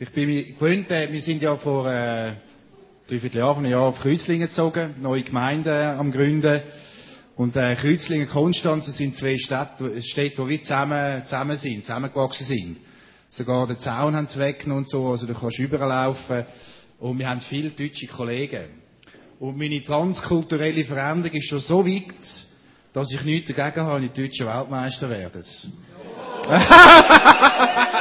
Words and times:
Ich 0.00 0.10
bin 0.10 0.28
mir 0.28 0.44
gewöhnt, 0.44 0.92
äh, 0.92 1.12
wir 1.12 1.20
sind 1.20 1.42
ja 1.42 1.56
vor 1.56 1.90
äh, 1.90 2.34
dreiviertel 3.08 3.38
Jahr, 3.38 3.56
einem 3.56 3.72
Jahr 3.72 3.82
auf 3.82 3.98
Kreuzlingen 3.98 4.46
gezogen, 4.46 4.94
neue 5.00 5.24
Gemeinde 5.24 5.74
am 5.74 6.12
Gründen. 6.12 6.62
Und 7.34 7.56
äh, 7.56 7.74
Kreuzlingen, 7.74 8.28
Konstanz, 8.28 8.86
das 8.86 8.96
sind 8.96 9.16
zwei 9.16 9.36
Städte, 9.38 10.00
Städte, 10.00 10.44
die 10.44 10.48
wie 10.50 10.60
zusammen, 10.60 11.24
zusammen 11.24 11.56
sind, 11.56 11.84
zusammengewachsen 11.84 12.46
sind. 12.46 12.76
Sogar 13.28 13.66
den 13.66 13.78
Zaun 13.78 14.14
haben 14.14 14.28
sie 14.28 14.38
weggenommen 14.38 14.84
und 14.84 14.88
so, 14.88 15.08
also 15.08 15.26
du 15.26 15.34
kannst 15.34 15.58
überlaufen. 15.58 16.46
Und 17.00 17.18
wir 17.18 17.26
haben 17.26 17.40
viele 17.40 17.70
deutsche 17.70 18.06
Kollegen. 18.06 18.66
Und 19.40 19.58
meine 19.58 19.82
transkulturelle 19.82 20.84
Veränderung 20.84 21.36
ist 21.36 21.48
schon 21.48 21.58
so 21.58 21.84
weit, 21.84 22.14
dass 22.92 23.10
ich 23.10 23.24
nichts 23.24 23.52
dagegen 23.52 23.84
habe, 23.84 24.00
wenn 24.00 24.12
die 24.12 24.22
deutschen 24.22 24.46
Weltmeister 24.46 25.10
werden. 25.10 25.42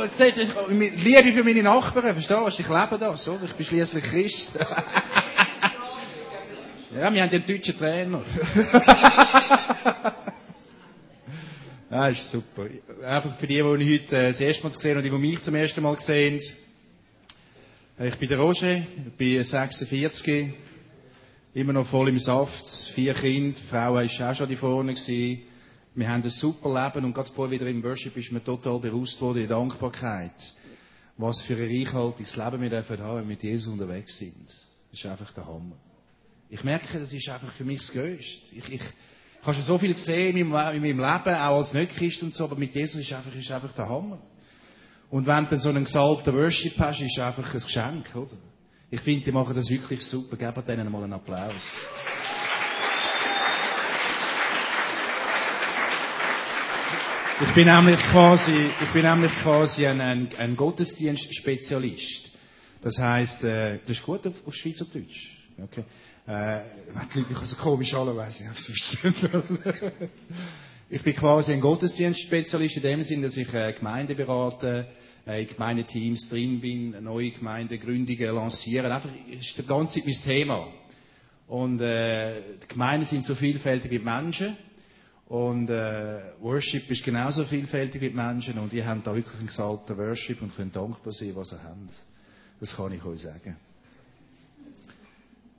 Aber 0.00 0.08
siehst 0.14 0.36
du, 0.38 0.40
ich- 0.42 0.54
Liebe 1.04 1.32
für 1.32 1.44
meine 1.44 1.62
Nachbarn, 1.62 2.14
verstehst 2.14 2.30
du? 2.30 2.46
Ich 2.62 2.68
lebe 2.68 2.98
das, 2.98 3.28
oder? 3.28 3.44
Ich 3.44 3.52
bin 3.52 3.66
schließlich 3.66 4.02
Christ. 4.04 4.50
ja, 4.58 4.66
wir 6.94 7.04
haben 7.04 7.16
einen 7.18 7.46
deutschen 7.46 7.76
Trainer. 7.76 8.22
Ja, 11.92 12.06
ist 12.06 12.30
super. 12.30 12.66
Einfach 13.04 13.36
für 13.36 13.48
die, 13.48 13.56
die 13.56 13.62
mich 13.64 14.00
heute 14.02 14.16
äh, 14.16 14.26
das 14.28 14.40
erste 14.40 14.62
Mal 14.62 14.68
gesehen 14.72 14.90
haben 14.92 14.98
und 14.98 15.02
die, 15.02 15.10
die 15.10 15.16
mich 15.18 15.42
zum 15.42 15.56
ersten 15.56 15.82
Mal 15.82 15.98
sehen. 15.98 16.40
Äh, 17.98 18.06
Ich 18.10 18.14
bin 18.16 18.28
der 18.28 18.38
Roger, 18.38 18.76
ich 18.76 19.12
bin 19.18 19.42
46, 19.42 20.52
immer 21.54 21.72
noch 21.72 21.88
voll 21.88 22.10
im 22.10 22.18
Saft, 22.20 22.68
vier 22.94 23.12
Kinder, 23.14 23.58
die 23.58 23.66
Frau 23.68 23.94
war 23.94 24.04
auch 24.04 24.34
schon 24.36 24.48
die 24.48 24.54
vorne 24.54 24.94
gewesen. 24.94 25.42
Wir 25.94 26.08
haben 26.08 26.22
ein 26.22 26.30
super 26.30 26.72
Leben 26.72 27.04
und 27.04 27.14
gerade 27.14 27.30
vorher 27.32 27.60
wieder 27.60 27.68
im 27.68 27.82
Worship 27.82 28.16
ist 28.16 28.30
mir 28.30 28.42
total 28.42 28.78
bewusst 28.78 29.20
worden, 29.20 29.38
die 29.42 29.48
Dankbarkeit, 29.48 30.54
was 31.16 31.42
für 31.42 31.54
ein 31.54 31.68
reichhaltiges 31.68 32.36
Leben 32.36 32.60
wir 32.60 32.70
dürfen 32.70 32.98
haben, 33.00 33.16
wenn 33.16 33.24
wir 33.24 33.30
mit 33.30 33.42
Jesus 33.42 33.72
unterwegs 33.72 34.16
sind. 34.16 34.46
Das 34.46 35.00
ist 35.00 35.06
einfach 35.06 35.32
der 35.32 35.46
Hammer. 35.46 35.76
Ich 36.48 36.62
merke, 36.62 36.98
das 36.98 37.12
ist 37.12 37.28
einfach 37.28 37.52
für 37.52 37.64
mich 37.64 37.78
das 37.78 37.92
Größte. 37.92 38.54
Ich, 38.54 38.68
ich, 38.68 38.74
ich 38.74 38.82
habe 39.42 39.54
schon 39.54 39.64
so 39.64 39.78
viel 39.78 39.92
gesehen 39.92 40.36
in 40.36 40.48
meinem, 40.48 40.76
in 40.76 40.82
meinem 40.82 40.98
Leben, 40.98 41.36
auch 41.36 41.58
als 41.58 41.72
Nicht-Christ 41.72 42.22
und 42.22 42.34
so, 42.34 42.44
aber 42.44 42.56
mit 42.56 42.74
Jesus 42.74 43.00
ist 43.00 43.12
einfach, 43.12 43.34
ist 43.34 43.50
einfach 43.50 43.72
der 43.72 43.88
Hammer. 43.88 44.18
Und 45.10 45.26
wenn 45.26 45.44
du 45.44 45.50
dann 45.50 45.60
so 45.60 45.70
einen 45.70 45.84
gesalbten 45.84 46.34
Worship 46.34 46.78
hast, 46.78 47.00
ist 47.00 47.18
es 47.18 47.22
einfach 47.22 47.52
ein 47.52 47.60
Geschenk, 47.60 48.14
oder? 48.14 48.36
Ich 48.92 49.00
finde, 49.00 49.24
die 49.24 49.32
machen 49.32 49.54
das 49.54 49.70
wirklich 49.70 50.04
super. 50.04 50.36
Gebt 50.36 50.68
denen 50.68 50.90
mal 50.90 51.04
einen 51.04 51.12
Applaus. 51.12 51.62
Ich 57.42 57.54
bin 57.54 57.66
nämlich 57.66 57.98
quasi, 58.00 58.52
ich 58.52 58.92
bin 58.92 59.02
nämlich 59.02 59.32
quasi 59.32 59.86
ein, 59.86 60.00
ein, 60.02 60.28
ein 60.36 60.56
Gottesdienstspezialist. 60.56 62.30
Das 62.82 62.98
heisst, 62.98 63.42
äh, 63.44 63.78
das 63.78 63.96
ist 63.96 64.02
gut 64.02 64.26
auf, 64.26 64.34
auf 64.46 64.54
Schweizerdeutsch. 64.54 65.38
Okay. 65.62 65.84
Äh, 66.26 66.32
wenn 66.32 67.08
die 67.14 67.18
Leute 67.20 67.30
mich 67.30 67.38
so 67.48 67.56
komisch 67.56 67.94
weiss 67.94 68.40
ich 68.40 68.46
verstehen. 68.46 69.14
Ich 70.92 71.02
bin 71.02 71.14
quasi 71.14 71.52
ein 71.52 71.60
Gottesdienstspezialist 71.60 72.76
in 72.76 72.82
dem 72.82 73.02
Sinn, 73.02 73.22
dass 73.22 73.36
ich 73.36 73.54
äh, 73.54 73.72
Gemeinden 73.72 74.16
berate, 74.16 74.88
äh, 75.26 75.42
in 75.42 75.48
Gemeindeteams 75.48 76.28
drin 76.28 76.60
bin, 76.60 77.02
neue 77.02 77.30
Gemeindegründungen 77.30 78.34
lancieren. 78.34 78.90
Einfach, 78.90 79.10
ist 79.30 79.56
die 79.56 79.64
ganze 79.64 79.94
Zeit 79.94 80.06
mein 80.06 80.16
Thema. 80.16 80.66
Und 81.46 81.80
äh, 81.80 82.42
die 82.62 82.68
Gemeinden 82.68 83.06
sind 83.06 83.24
so 83.24 83.34
vielfältig 83.34 83.90
wie 83.92 83.98
die 83.98 84.04
Menschen. 84.04 84.56
Und 85.30 85.70
äh, 85.70 86.22
Worship 86.40 86.90
ist 86.90 87.04
genauso 87.04 87.44
vielfältig 87.44 88.00
die 88.00 88.10
Menschen. 88.10 88.58
Und 88.58 88.72
ihr 88.72 88.84
habt 88.84 89.06
da 89.06 89.14
wirklich 89.14 89.36
einen 89.36 89.46
gesalbten 89.46 89.96
Worship 89.96 90.42
und 90.42 90.56
könnt 90.56 90.74
dankbar 90.74 91.12
sein, 91.12 91.36
was 91.36 91.52
ihr 91.52 91.62
habt. 91.62 92.04
Das 92.58 92.74
kann 92.74 92.92
ich 92.92 93.04
euch 93.04 93.20
sagen. 93.20 93.56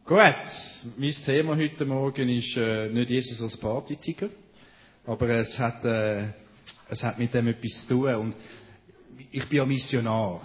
Gut, 0.04 0.20
mein 0.98 1.12
Thema 1.12 1.56
heute 1.56 1.86
Morgen 1.86 2.28
ist 2.28 2.58
äh, 2.58 2.90
nicht 2.90 3.12
Jesus 3.12 3.42
als 3.42 3.56
Partytiger, 3.56 4.28
aber 5.06 5.30
es 5.30 5.58
hat, 5.58 5.86
äh, 5.86 6.34
es 6.90 7.02
hat 7.02 7.18
mit 7.18 7.34
dem 7.34 7.48
etwas 7.48 7.88
zu 7.88 7.96
tun. 7.96 8.16
Und 8.16 8.36
ich 9.32 9.48
bin 9.48 9.60
ja 9.60 9.66
Missionar. 9.66 10.42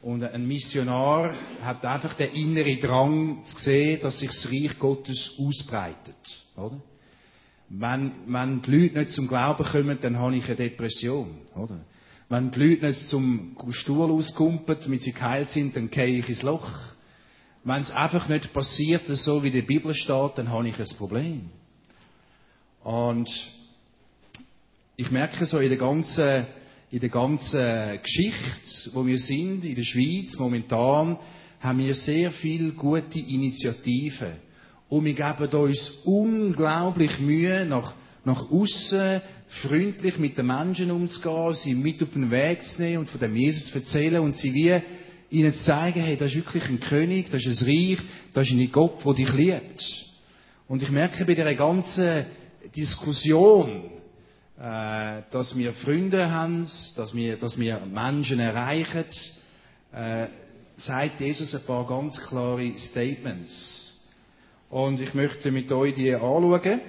Und 0.00 0.24
ein 0.24 0.46
Missionar 0.46 1.34
hat 1.60 1.84
einfach 1.84 2.14
den 2.14 2.32
inneren 2.32 2.80
Drang 2.80 3.44
zu 3.44 3.58
sehen, 3.58 4.00
dass 4.00 4.20
sich 4.20 4.30
das 4.30 4.50
Reich 4.50 4.78
Gottes 4.78 5.34
ausbreitet. 5.38 6.16
Oder? 6.56 6.80
Wenn, 7.68 8.12
wenn 8.26 8.62
die 8.62 8.70
Leute 8.70 8.98
nicht 8.98 9.12
zum 9.12 9.26
Glauben 9.26 9.64
kommen, 9.64 9.98
dann 10.00 10.18
habe 10.18 10.36
ich 10.36 10.46
eine 10.46 10.56
Depression. 10.56 11.30
Oder? 11.54 11.80
Wenn 12.28 12.50
die 12.50 12.60
Leute 12.60 12.86
nicht 12.86 13.08
zum 13.08 13.56
Stuhl 13.70 14.10
auskumpeln, 14.10 14.78
damit 14.82 15.02
sie 15.02 15.12
geheilt 15.12 15.50
sind, 15.50 15.76
dann 15.76 15.90
gehe 15.90 16.18
ich 16.18 16.28
ins 16.28 16.42
Loch. 16.42 16.70
Wenn 17.64 17.80
es 17.80 17.90
einfach 17.90 18.28
nicht 18.28 18.52
passiert, 18.52 19.06
so 19.06 19.42
wie 19.42 19.50
der 19.50 19.62
Bibel 19.62 19.94
steht, 19.94 20.32
dann 20.36 20.50
habe 20.50 20.68
ich 20.68 20.78
ein 20.78 20.96
Problem. 20.98 21.50
Und 22.82 23.30
ich 24.96 25.10
merke 25.10 25.46
so 25.46 25.58
in 25.58 25.70
der 25.70 25.78
ganzen, 25.78 26.46
in 26.90 27.00
der 27.00 27.08
ganzen 27.08 28.00
Geschichte, 28.02 28.90
wo 28.92 29.06
wir 29.06 29.18
sind, 29.18 29.64
in 29.64 29.74
der 29.74 29.82
Schweiz 29.82 30.38
momentan, 30.38 31.18
haben 31.60 31.78
wir 31.78 31.94
sehr 31.94 32.30
viele 32.30 32.72
gute 32.72 33.18
Initiativen. 33.18 34.34
Und 34.88 35.04
wir 35.04 35.14
geben 35.14 35.48
uns 35.48 35.90
unglaublich 36.04 37.18
Mühe, 37.18 37.64
nach, 37.66 37.94
nach 38.24 38.50
außen 38.50 39.20
freundlich 39.48 40.18
mit 40.18 40.36
den 40.36 40.46
Menschen 40.46 40.90
umzugehen, 40.90 41.54
sie 41.54 41.74
mit 41.74 42.02
auf 42.02 42.12
den 42.12 42.30
Weg 42.30 42.64
zu 42.64 42.82
nehmen 42.82 42.98
und 42.98 43.08
von 43.08 43.20
dem 43.20 43.36
Jesus 43.36 43.66
zu 43.66 43.78
erzählen 43.78 44.20
und 44.20 44.34
sie 44.34 44.52
wie 44.52 44.82
ihnen 45.30 45.52
zu 45.52 45.64
zeigen, 45.64 46.00
hey, 46.00 46.16
das 46.16 46.30
ist 46.30 46.36
wirklich 46.36 46.68
ein 46.68 46.80
König, 46.80 47.30
das 47.30 47.44
ist 47.44 47.62
ein 47.62 47.68
Reich, 47.68 47.98
das 48.32 48.46
ist 48.46 48.52
ein 48.52 48.72
Gott, 48.72 49.04
der 49.04 49.14
dich 49.14 49.32
liebt. 49.32 50.06
Und 50.68 50.82
ich 50.82 50.90
merke 50.90 51.24
bei 51.24 51.34
dieser 51.34 51.54
ganzen 51.54 52.26
Diskussion, 52.74 53.90
äh, 54.58 55.22
dass 55.30 55.56
wir 55.56 55.72
Freunde 55.72 56.30
haben, 56.30 56.66
dass 56.96 57.14
wir, 57.14 57.36
dass 57.36 57.58
wir 57.58 57.80
Menschen 57.80 58.40
erreichen, 58.40 59.04
äh, 59.92 60.28
sagt 60.76 61.20
Jesus 61.20 61.54
ein 61.54 61.64
paar 61.64 61.86
ganz 61.86 62.20
klare 62.20 62.72
Statements. 62.78 63.93
Und 64.74 65.00
ich 65.00 65.14
möchte 65.14 65.52
mit 65.52 65.70
euch 65.70 65.94
die 65.94 66.12
anschauen. 66.12 66.80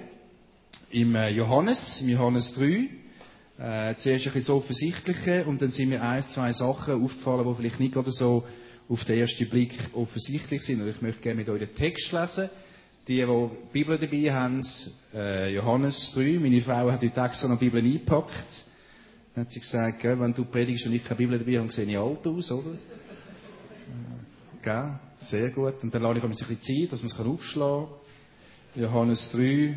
Im 0.90 1.14
äh, 1.14 1.28
Johannes, 1.30 2.00
im 2.00 2.08
Johannes 2.08 2.52
3. 2.54 2.64
Äh, 2.64 3.94
zuerst 3.94 4.26
ein 4.26 4.32
bisschen 4.32 4.34
das 4.34 4.50
Offensichtliche 4.50 5.44
und 5.44 5.62
dann 5.62 5.68
sind 5.68 5.90
mir 5.90 6.02
ein, 6.02 6.20
zwei 6.20 6.50
Sachen 6.50 7.00
aufgefallen, 7.00 7.46
die 7.48 7.54
vielleicht 7.54 7.78
nicht 7.78 7.94
gerade 7.94 8.10
so 8.10 8.44
auf 8.88 9.04
den 9.04 9.20
ersten 9.20 9.48
Blick 9.48 9.72
offensichtlich 9.92 10.62
sind. 10.62 10.82
Und 10.82 10.88
ich 10.88 11.00
möchte 11.00 11.20
gerne 11.20 11.36
mit 11.38 11.48
euch 11.48 11.60
den 11.60 11.76
Text 11.76 12.10
lesen. 12.10 12.50
Die, 13.06 13.18
die 13.18 13.24
die 13.24 13.48
Bibel 13.72 13.96
dabei 13.96 14.32
haben, 14.34 14.66
äh, 15.14 15.54
Johannes 15.54 16.10
3. 16.16 16.40
Meine 16.40 16.62
Frau 16.62 16.90
hat 16.90 17.04
heute 17.04 17.20
extra 17.20 17.46
noch 17.46 17.60
die 17.60 17.66
Bibel 17.70 17.84
eingepackt. 17.84 18.66
Dann 19.36 19.44
hat 19.44 19.52
sie 19.52 19.60
gesagt, 19.60 20.00
gell, 20.00 20.18
wenn 20.18 20.34
du 20.34 20.44
predigst 20.44 20.86
und 20.86 20.92
ich 20.92 21.04
keine 21.04 21.18
Bibel 21.18 21.38
dabei 21.38 21.60
habe, 21.60 21.70
sehe 21.70 21.84
ich 21.84 21.96
alt 21.96 22.26
aus, 22.26 22.50
oder? 22.50 22.76
Gell? 24.66 24.98
Sehr 25.18 25.50
gut. 25.50 25.74
Und 25.84 25.94
dann 25.94 26.02
lasse 26.02 26.18
ich 26.18 26.24
ein 26.24 26.30
bisschen 26.30 26.60
Zeit, 26.60 26.92
dass 26.92 27.00
man 27.00 27.12
es 27.12 27.20
aufschlagen 27.20 27.86
kann. 28.74 28.82
Johannes 28.82 29.30
3. 29.30 29.76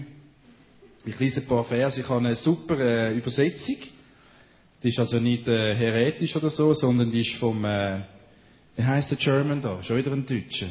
Ich 1.06 1.20
lese 1.20 1.42
ein 1.42 1.46
paar 1.46 1.64
Verse. 1.64 2.02
Ich 2.02 2.10
habe 2.10 2.26
eine 2.26 2.36
super 2.36 2.80
äh, 2.80 3.16
Übersetzung. 3.16 3.76
Die 4.82 4.88
ist 4.88 4.98
also 4.98 5.20
nicht 5.20 5.48
äh, 5.48 5.76
heretisch 5.76 6.36
oder 6.36 6.50
so, 6.50 6.74
sondern 6.74 7.12
die 7.12 7.20
ist 7.20 7.36
vom, 7.36 7.64
äh, 7.66 8.00
wie 8.78 8.84
heißt 8.84 9.12
der 9.12 9.20
German 9.20 9.62
da? 9.62 9.84
Schon 9.84 9.98
wieder 9.98 10.12
ein 10.12 10.26
Deutscher. 10.26 10.70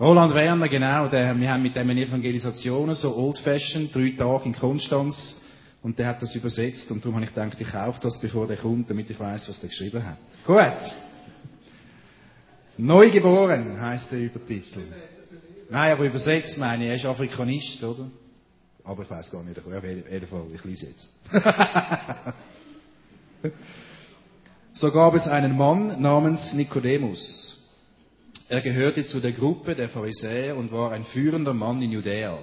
Roland 0.00 0.34
Werner, 0.34 0.68
genau. 0.68 1.06
Der, 1.06 1.38
wir 1.38 1.48
haben 1.48 1.62
mit 1.62 1.76
dem 1.76 1.88
eine 1.88 2.02
Evangelisation, 2.02 2.92
so 2.94 3.14
old-fashioned, 3.16 3.94
drei 3.94 4.16
Tage 4.18 4.46
in 4.46 4.52
Konstanz. 4.52 5.40
Und 5.80 5.96
der 6.00 6.08
hat 6.08 6.22
das 6.22 6.34
übersetzt. 6.34 6.90
Und 6.90 7.04
darum 7.04 7.14
habe 7.14 7.24
ich 7.24 7.32
gedacht, 7.32 7.60
ich 7.60 7.70
kaufe 7.70 8.00
das, 8.02 8.18
bevor 8.18 8.48
der 8.48 8.56
kommt, 8.56 8.90
damit 8.90 9.08
ich 9.10 9.20
weiß, 9.20 9.48
was 9.48 9.60
der 9.60 9.68
geschrieben 9.68 10.04
hat. 10.04 10.18
Gut. 10.44 11.09
Neugeboren 12.80 13.80
heißt 13.80 14.12
der 14.12 14.20
Übertitel. 14.20 14.84
Nein, 15.68 15.92
aber 15.92 16.04
übersetzt 16.04 16.58
meine 16.58 16.84
ich, 16.84 16.90
er 16.90 16.96
ist 16.96 17.04
Afrikanist, 17.04 17.82
oder? 17.84 18.10
Aber 18.84 19.02
ich 19.02 19.10
weiß 19.10 19.30
gar 19.30 19.44
nicht, 19.44 19.58
auf 19.58 19.66
jeden 19.66 20.26
Fall, 20.26 20.46
ich 20.54 20.64
lese 20.64 20.86
jetzt. 20.86 21.14
so 24.72 24.90
gab 24.90 25.14
es 25.14 25.28
einen 25.28 25.56
Mann 25.56 26.00
namens 26.00 26.54
Nikodemus. 26.54 27.62
Er 28.48 28.62
gehörte 28.62 29.06
zu 29.06 29.20
der 29.20 29.32
Gruppe 29.32 29.76
der 29.76 29.88
Pharisäer 29.88 30.56
und 30.56 30.72
war 30.72 30.90
ein 30.90 31.04
führender 31.04 31.54
Mann 31.54 31.80
in 31.82 31.92
Judäa. 31.92 32.38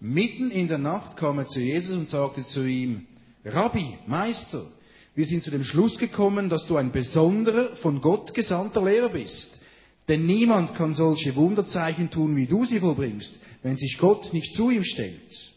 Mitten 0.00 0.50
in 0.50 0.66
der 0.66 0.78
Nacht 0.78 1.16
kam 1.16 1.38
er 1.38 1.46
zu 1.46 1.60
Jesus 1.60 1.96
und 1.96 2.08
sagte 2.08 2.42
zu 2.42 2.66
ihm, 2.66 3.06
Rabbi, 3.44 3.98
Meister, 4.06 4.66
wir 5.14 5.26
sind 5.26 5.42
zu 5.42 5.50
dem 5.50 5.64
Schluss 5.64 5.98
gekommen, 5.98 6.48
dass 6.48 6.66
du 6.66 6.76
ein 6.76 6.90
besonderer, 6.90 7.76
von 7.76 8.00
Gott 8.00 8.32
gesandter 8.32 8.82
Lehrer 8.82 9.10
bist. 9.10 9.60
Denn 10.08 10.26
niemand 10.26 10.74
kann 10.74 10.94
solche 10.94 11.36
Wunderzeichen 11.36 12.10
tun, 12.10 12.34
wie 12.34 12.46
du 12.46 12.64
sie 12.64 12.80
vollbringst, 12.80 13.38
wenn 13.62 13.76
sich 13.76 13.98
Gott 13.98 14.32
nicht 14.32 14.54
zu 14.54 14.70
ihm 14.70 14.84
stellt. 14.84 15.52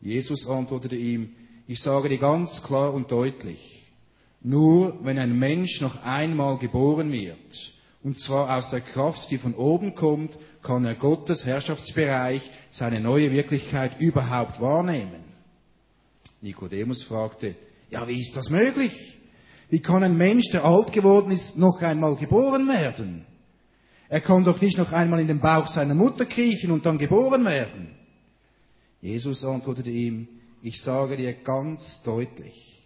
Jesus 0.00 0.46
antwortete 0.46 0.96
ihm, 0.96 1.30
ich 1.66 1.80
sage 1.80 2.10
dir 2.10 2.18
ganz 2.18 2.62
klar 2.62 2.92
und 2.92 3.10
deutlich, 3.10 3.82
nur 4.42 5.02
wenn 5.02 5.18
ein 5.18 5.38
Mensch 5.38 5.80
noch 5.80 6.02
einmal 6.04 6.58
geboren 6.58 7.10
wird, 7.10 7.72
und 8.02 8.18
zwar 8.18 8.58
aus 8.58 8.68
der 8.68 8.82
Kraft, 8.82 9.30
die 9.30 9.38
von 9.38 9.54
oben 9.54 9.94
kommt, 9.94 10.36
kann 10.62 10.84
er 10.84 10.94
Gottes 10.94 11.46
Herrschaftsbereich, 11.46 12.50
seine 12.70 13.00
neue 13.00 13.30
Wirklichkeit 13.32 13.98
überhaupt 13.98 14.60
wahrnehmen. 14.60 15.24
Nikodemus 16.42 17.02
fragte, 17.02 17.54
ja, 17.94 18.08
wie 18.08 18.20
ist 18.20 18.36
das 18.36 18.50
möglich? 18.50 18.92
Wie 19.70 19.80
kann 19.80 20.02
ein 20.02 20.16
Mensch, 20.16 20.50
der 20.50 20.64
alt 20.64 20.92
geworden 20.92 21.30
ist, 21.30 21.56
noch 21.56 21.80
einmal 21.80 22.16
geboren 22.16 22.66
werden? 22.68 23.24
Er 24.08 24.20
kann 24.20 24.44
doch 24.44 24.60
nicht 24.60 24.76
noch 24.76 24.92
einmal 24.92 25.20
in 25.20 25.28
den 25.28 25.40
Bauch 25.40 25.68
seiner 25.68 25.94
Mutter 25.94 26.26
kriechen 26.26 26.70
und 26.72 26.84
dann 26.84 26.98
geboren 26.98 27.44
werden. 27.44 27.94
Jesus 29.00 29.44
antwortete 29.44 29.90
ihm, 29.90 30.28
ich 30.60 30.80
sage 30.80 31.16
dir 31.16 31.32
ganz 31.34 32.02
deutlich, 32.02 32.82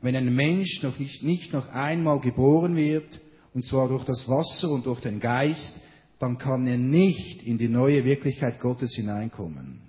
wenn 0.00 0.16
ein 0.16 0.34
Mensch 0.34 0.82
noch 0.82 0.98
nicht, 0.98 1.22
nicht 1.22 1.52
noch 1.52 1.68
einmal 1.68 2.20
geboren 2.20 2.76
wird, 2.76 3.20
und 3.52 3.64
zwar 3.64 3.88
durch 3.88 4.04
das 4.04 4.28
Wasser 4.28 4.70
und 4.70 4.86
durch 4.86 5.00
den 5.00 5.20
Geist, 5.20 5.80
dann 6.18 6.38
kann 6.38 6.66
er 6.66 6.78
nicht 6.78 7.42
in 7.42 7.58
die 7.58 7.68
neue 7.68 8.04
Wirklichkeit 8.04 8.58
Gottes 8.58 8.94
hineinkommen. 8.94 9.80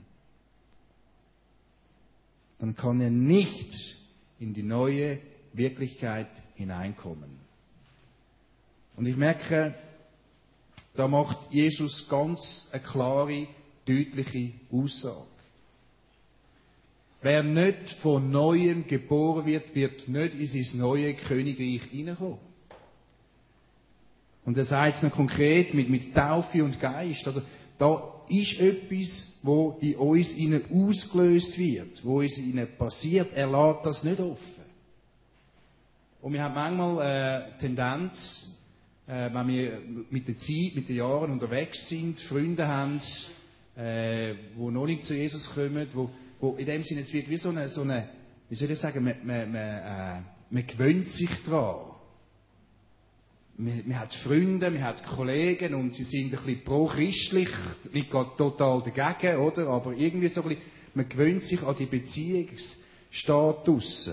Dann 2.59 2.75
kann 2.75 2.99
er 2.99 3.11
nicht 3.11 3.95
in 4.39 4.53
die 4.53 4.63
neue 4.63 5.19
Wirklichkeit 5.53 6.29
hineinkommen. 6.55 7.39
Und 8.95 9.05
ich 9.05 9.15
merke, 9.15 9.75
da 10.95 11.07
macht 11.07 11.51
Jesus 11.51 12.07
ganz 12.09 12.69
eine 12.71 12.81
klare, 12.81 13.47
deutliche 13.85 14.51
Aussage. 14.71 15.27
Wer 17.21 17.43
nicht 17.43 17.89
von 18.01 18.29
Neuem 18.29 18.87
geboren 18.87 19.45
wird, 19.45 19.73
wird 19.73 20.07
nicht 20.07 20.35
in 20.35 20.47
sein 20.47 20.79
neue 20.79 21.13
Königreich 21.15 21.83
hineinkommen. 21.89 22.39
Und 24.45 24.57
er 24.57 24.63
sagt 24.63 24.97
es 24.97 25.01
noch 25.01 25.11
konkret 25.11 25.73
mit, 25.73 25.89
mit 25.89 26.13
Taufe 26.13 26.63
und 26.63 26.79
Geist. 26.79 27.25
Also, 27.25 27.41
da 27.79 28.14
ist 28.29 28.59
etwas, 28.59 29.37
wo 29.43 29.77
in 29.81 29.95
uns 29.95 30.33
innen 30.35 30.63
ausgelöst 30.71 31.57
wird, 31.57 32.03
wo 32.03 32.19
uns 32.19 32.37
innen 32.37 32.67
passiert. 32.77 33.33
Er 33.33 33.47
lässt 33.47 33.85
das 33.85 34.03
nicht 34.03 34.19
offen. 34.19 34.63
Und 36.21 36.33
wir 36.33 36.43
haben 36.43 36.55
manchmal 36.55 37.01
eine 37.01 37.57
Tendenz, 37.59 38.57
äh, 39.07 39.29
wenn 39.31 39.47
wir 39.47 39.81
mit 40.09 40.27
der 40.27 40.35
Zeit, 40.35 40.75
mit 40.75 40.89
den 40.89 40.95
Jahren 40.95 41.31
unterwegs 41.31 41.87
sind, 41.87 42.19
Freunde 42.19 42.67
haben, 42.67 42.99
äh, 43.75 44.33
wo 44.55 44.71
noch 44.71 44.85
nicht 44.85 45.03
zu 45.03 45.13
Jesus 45.13 45.53
kommen, 45.53 45.87
wo, 45.93 46.09
wo 46.39 46.55
in 46.55 46.65
dem 46.65 46.83
Sinne, 46.83 47.01
es 47.01 47.13
wird 47.13 47.29
wie 47.29 47.37
so 47.37 47.49
eine, 47.49 47.69
so 47.69 47.81
eine 47.81 48.09
wie 48.49 48.55
soll 48.55 48.71
ich 48.71 48.79
sagen, 48.79 49.03
man, 49.03 49.15
man, 49.23 49.51
man, 49.51 49.55
äh, 49.55 50.21
man 50.49 50.67
gewöhnt 50.67 51.07
sich 51.07 51.29
daran. 51.45 51.94
Man, 53.57 53.97
hat 53.97 54.13
Freunde, 54.13 54.69
man 54.69 54.83
hat 54.83 55.01
Kollegen 55.03 55.75
und 55.75 55.93
sie 55.93 56.03
sind 56.03 56.25
ein 56.25 56.31
bisschen 56.31 56.65
pro-christlich, 56.65 57.47
nicht 57.93 58.11
total 58.11 58.81
dagegen, 58.81 59.37
oder? 59.37 59.67
Aber 59.67 59.93
irgendwie 59.93 60.27
so 60.27 60.41
ein 60.41 60.49
bisschen, 60.49 60.65
man 60.93 61.07
gewöhnt 61.07 61.41
sich 61.41 61.63
an 61.63 61.77
die 61.77 61.85
Beziehungsstatus. 61.85 64.11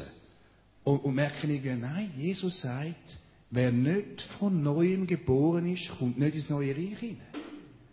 Und, 0.85 1.05
und 1.05 1.15
merken 1.15 1.51
irgendwie, 1.51 1.75
nein, 1.75 2.13
Jesus 2.17 2.61
sagt, 2.61 3.19
wer 3.51 3.73
nicht 3.73 4.23
von 4.23 4.63
Neuem 4.63 5.09
geboren 5.09 5.67
ist, 5.73 5.91
kommt 5.99 6.19
nicht 6.19 6.37
ins 6.37 6.49
neue 6.49 6.77
Reich 6.77 6.99
hinein. 6.99 7.27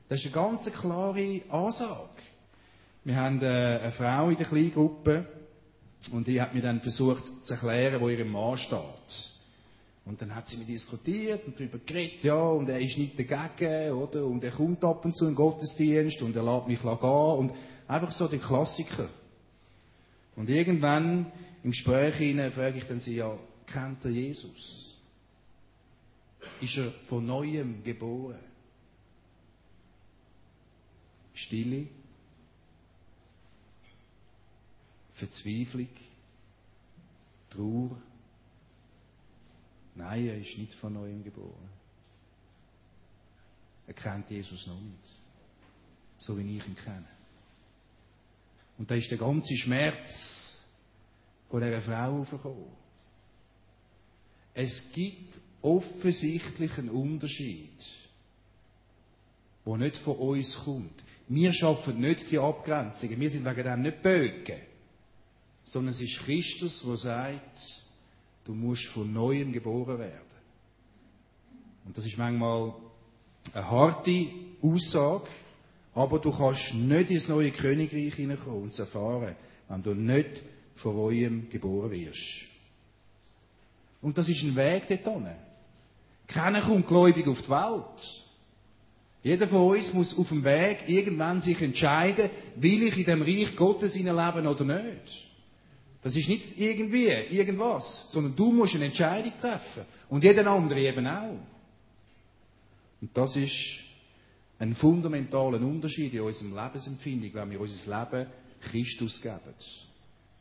Das 0.07 0.19
ist 0.19 0.25
eine 0.25 0.35
ganz 0.35 0.71
klare 0.71 1.41
Ansage. 1.49 2.09
Wir 3.03 3.15
haben 3.15 3.41
äh, 3.41 3.79
eine 3.81 3.91
Frau 3.91 4.29
in 4.29 4.37
der 4.37 4.45
Kleingruppe 4.45 5.25
und 6.11 6.27
die 6.27 6.39
hat 6.41 6.53
mir 6.53 6.61
dann 6.61 6.81
versucht 6.81 7.23
zu 7.43 7.53
erklären, 7.53 8.01
wo 8.01 8.09
ihr 8.09 8.25
Mann 8.25 8.57
steht. 8.57 9.38
Und 10.09 10.19
dann 10.23 10.33
hat 10.33 10.47
sie 10.47 10.57
mit 10.57 10.67
diskutiert 10.67 11.45
und 11.45 11.55
darüber 11.59 11.77
geredet, 11.77 12.23
ja, 12.23 12.33
und 12.33 12.67
er 12.67 12.79
ist 12.79 12.97
nicht 12.97 13.19
dagegen, 13.19 13.91
oder? 13.91 14.25
Und 14.25 14.43
er 14.43 14.49
kommt 14.49 14.83
ab 14.83 15.05
und 15.05 15.15
zu 15.15 15.25
in 15.25 15.31
den 15.31 15.35
Gottesdienst 15.35 16.23
und 16.23 16.35
er 16.35 16.41
lässt 16.41 16.67
mich 16.67 16.81
gehen 16.81 16.89
und 16.89 17.53
einfach 17.87 18.11
so 18.11 18.27
der 18.27 18.39
Klassiker. 18.39 19.07
Und 20.35 20.49
irgendwann 20.49 21.31
im 21.63 21.69
Gespräch 21.69 22.15
hinein 22.15 22.51
frage 22.51 22.79
ich 22.79 22.85
dann 22.85 22.97
sie, 22.97 23.17
ja, 23.17 23.37
kennt 23.67 24.03
er 24.03 24.09
Jesus? 24.09 24.97
Ist 26.59 26.77
er 26.77 26.89
von 27.03 27.23
Neuem 27.23 27.83
geboren? 27.83 28.39
Stille, 31.35 31.85
Verzweiflung, 35.13 35.89
Trauer. 37.51 38.01
Nein, 39.99 40.27
er 40.27 40.37
ist 40.37 40.57
nicht 40.57 40.73
von 40.75 40.93
neuem 40.93 41.21
geboren. 41.25 41.69
Er 43.85 43.93
kennt 43.93 44.29
Jesus 44.29 44.65
noch 44.65 44.79
nicht. 44.79 45.15
So 46.19 46.37
wie 46.37 46.57
ich 46.57 46.65
ihn 46.65 46.75
kenne. 46.75 47.07
Und 48.77 48.89
da 48.89 48.95
ist 48.95 49.11
der 49.11 49.17
ganze 49.17 49.57
Schmerz 49.57 50.57
von 51.49 51.61
dieser 51.61 51.81
Frau 51.81 52.21
aufgekommen. 52.21 52.71
Es 54.53 54.89
gibt 54.93 55.37
offensichtlich 55.61 56.77
einen 56.77 56.91
Unterschied, 56.91 57.77
der 59.65 59.77
nicht 59.77 59.97
von 59.97 60.15
uns 60.15 60.55
kommt. 60.59 61.03
Wir 61.27 61.51
schaffen 61.51 61.99
nicht 61.99 62.31
die 62.31 62.39
Abgrenzungen. 62.39 63.19
Wir 63.19 63.29
sind 63.29 63.43
wegen 63.43 63.63
dem 63.63 63.81
nicht 63.81 64.01
Bögen. 64.01 64.61
Sondern 65.63 65.93
es 65.93 65.99
ist 65.99 66.19
Christus, 66.19 66.83
der 66.83 66.95
sagt, 66.95 67.83
du 68.49 68.55
musst 68.55 68.87
von 68.87 69.13
Neuem 69.13 69.53
geboren 69.53 69.99
werden. 69.99 70.25
Und 71.85 71.95
das 71.95 72.03
ist 72.03 72.17
manchmal 72.17 72.73
eine 73.53 73.69
harte 73.69 74.27
Aussage, 74.59 75.27
aber 75.93 76.17
du 76.17 76.31
kannst 76.31 76.73
nicht 76.73 77.11
ins 77.11 77.27
neue 77.27 77.51
Königreich 77.51 78.15
hineinkommen 78.15 78.63
und 78.63 78.67
es 78.69 78.79
erfahren, 78.79 79.35
wenn 79.67 79.83
du 79.83 79.93
nicht 79.93 80.41
von 80.77 80.95
Neuem 80.95 81.47
geboren 81.51 81.91
wirst. 81.91 82.45
Und 84.01 84.17
das 84.17 84.27
ist 84.27 84.41
ein 84.41 84.55
Weg 84.55 84.85
dort 84.87 85.27
Keiner 86.25 86.61
kommt 86.61 86.87
gläubig 86.87 87.27
auf 87.27 87.43
die 87.43 87.49
Welt. 87.49 88.25
Jeder 89.21 89.47
von 89.47 89.77
uns 89.77 89.93
muss 89.93 90.17
auf 90.17 90.29
dem 90.29 90.43
Weg 90.43 90.85
irgendwann 90.87 91.39
sich 91.39 91.61
entscheiden, 91.61 92.31
will 92.55 92.81
ich 92.81 92.97
in 92.97 93.05
dem 93.05 93.21
Reich 93.21 93.55
Gottes 93.55 93.93
leben 93.93 94.47
oder 94.47 94.63
nicht. 94.63 95.28
Das 96.01 96.15
ist 96.15 96.29
nicht 96.29 96.57
irgendwie, 96.57 97.07
irgendwas, 97.07 98.05
sondern 98.09 98.35
du 98.35 98.51
musst 98.51 98.75
eine 98.75 98.85
Entscheidung 98.85 99.33
treffen. 99.37 99.83
Und 100.07 100.23
jeder 100.23 100.47
andere 100.47 100.79
eben 100.79 101.05
auch. 101.05 101.39
Und 103.01 103.15
das 103.15 103.35
ist 103.35 103.79
ein 104.59 104.75
fundamentaler 104.75 105.61
Unterschied 105.61 106.13
in 106.13 106.21
unserem 106.21 106.55
Lebensempfindung, 106.55 107.33
wenn 107.33 107.51
wir 107.51 107.61
unser 107.61 107.99
Leben 107.99 108.29
Christus 108.61 109.21
geben. 109.21 109.55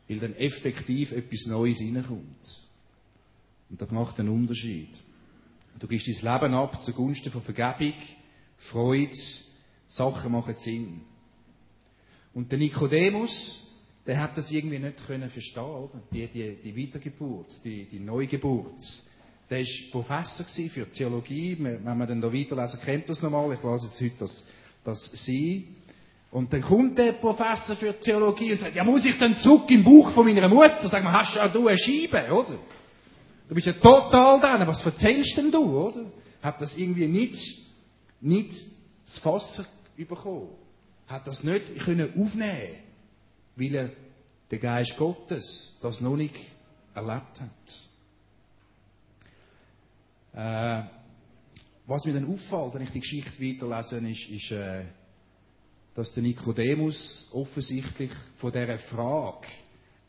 Weil 0.07 0.19
dann 0.19 0.35
effektiv 0.35 1.11
etwas 1.11 1.45
Neues 1.45 1.79
reinkommt. 1.81 2.63
Und 3.69 3.81
das 3.81 3.91
macht 3.91 4.19
einen 4.19 4.29
Unterschied. 4.29 4.89
Du 5.77 5.87
gibst 5.87 6.07
dein 6.07 6.33
Leben 6.33 6.53
ab 6.53 6.81
zugunsten 6.81 7.31
von 7.31 7.41
Vergebung, 7.41 7.93
Freude, 8.57 9.15
Sachen 9.87 10.31
machen 10.31 10.55
Sinn. 10.55 11.01
Und 12.33 12.51
der 12.51 12.59
Nikodemus, 12.59 13.65
der 14.09 14.19
hat 14.19 14.35
das 14.39 14.49
irgendwie 14.49 14.79
nicht 14.79 15.05
können 15.05 15.29
verstehen, 15.29 15.61
oder? 15.61 16.01
Die, 16.11 16.25
die, 16.25 16.55
die 16.63 16.75
Wiedergeburt, 16.75 17.63
die, 17.63 17.85
die 17.85 17.99
Neugeburt. 17.99 18.73
Der 19.51 19.59
war 19.59 19.91
Professor 19.91 20.47
für 20.47 20.91
Theologie. 20.91 21.55
Wenn 21.59 21.83
man 21.83 22.07
dann 22.07 22.19
da 22.19 22.33
weiterlesen, 22.33 22.79
kennt 22.83 23.07
das 23.07 23.21
nochmal. 23.21 23.53
Ich 23.53 23.63
weiß 23.63 23.83
jetzt 23.83 24.01
heute, 24.01 24.15
dass, 24.17 24.45
dass 24.83 25.11
sie. 25.11 25.67
Und 26.31 26.51
dann 26.51 26.61
kommt 26.63 26.97
der 26.97 27.11
Professor 27.11 27.75
für 27.75 27.99
Theologie 27.99 28.53
und 28.53 28.61
sagt, 28.61 28.73
ja, 28.73 28.83
muss 28.83 29.05
ich 29.05 29.15
dann 29.19 29.35
zurück 29.35 29.69
im 29.69 29.83
Buch 29.83 30.09
von 30.09 30.25
meiner 30.25 30.49
Mutter? 30.49 30.89
Sag 30.89 31.03
mal, 31.03 31.13
hast 31.13 31.35
du 31.53 31.67
eine 31.67 31.77
Scheibe, 31.77 32.33
oder? 32.33 32.57
Du 33.47 33.53
bist 33.53 33.67
ja 33.67 33.73
total 33.73 34.41
da. 34.41 34.67
Was 34.67 34.83
erzählst 34.83 35.37
denn 35.37 35.51
du, 35.51 35.65
oder? 35.85 36.05
Hat 36.41 36.59
das 36.59 36.75
irgendwie 36.75 37.07
nicht 37.07 37.59
nicht 38.21 38.65
das 39.05 39.19
Fassen 39.19 39.67
bekommen, 39.95 40.49
hat 41.05 41.27
das 41.27 41.43
nicht 41.43 41.77
können 41.77 42.09
aufnehmen 42.17 42.88
weil 43.59 43.75
er 43.75 43.91
der 44.49 44.59
Geist 44.59 44.97
Gottes 44.97 45.77
das 45.81 46.01
noch 46.01 46.15
nicht 46.15 46.35
erlebt 46.93 47.41
hat. 47.41 47.51
Äh, 50.33 50.89
was 51.85 52.05
mir 52.05 52.13
dann 52.13 52.31
auffällt, 52.31 52.73
wenn 52.73 52.83
ich 52.83 52.91
die 52.91 52.99
Geschichte 52.99 53.41
weiterlese, 53.41 53.97
ist, 54.07 54.29
ist 54.29 54.51
äh, 54.51 54.85
dass 55.95 56.13
der 56.13 56.23
Nikodemus 56.23 57.27
offensichtlich 57.31 58.11
von 58.37 58.51
dieser 58.51 58.77
Frage 58.77 59.47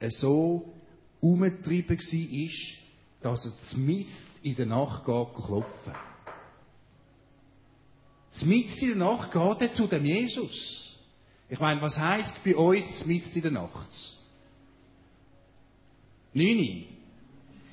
so 0.09 0.73
umgetrieben 1.21 1.99
war, 1.99 2.51
dass 3.23 3.45
er 3.45 3.79
Mist 3.79 4.31
in 4.43 4.57
der 4.57 4.67
Nacht 4.67 5.05
geht 5.05 5.35
klopfen. 5.35 5.93
Mitten 8.45 8.93
in 8.93 8.99
der 8.99 9.09
Nacht 9.09 9.33
geht 9.33 9.69
er 9.69 9.73
zu 9.73 9.87
dem 9.87 10.05
Jesus. 10.05 10.90
Ich 11.51 11.59
meine, 11.59 11.83
was 11.83 11.99
heißt 11.99 12.45
bei 12.45 12.55
uns 12.55 13.05
Mitten 13.07 13.35
in 13.35 13.43
der 13.43 13.51
Nacht? 13.51 13.91
9 16.33 16.85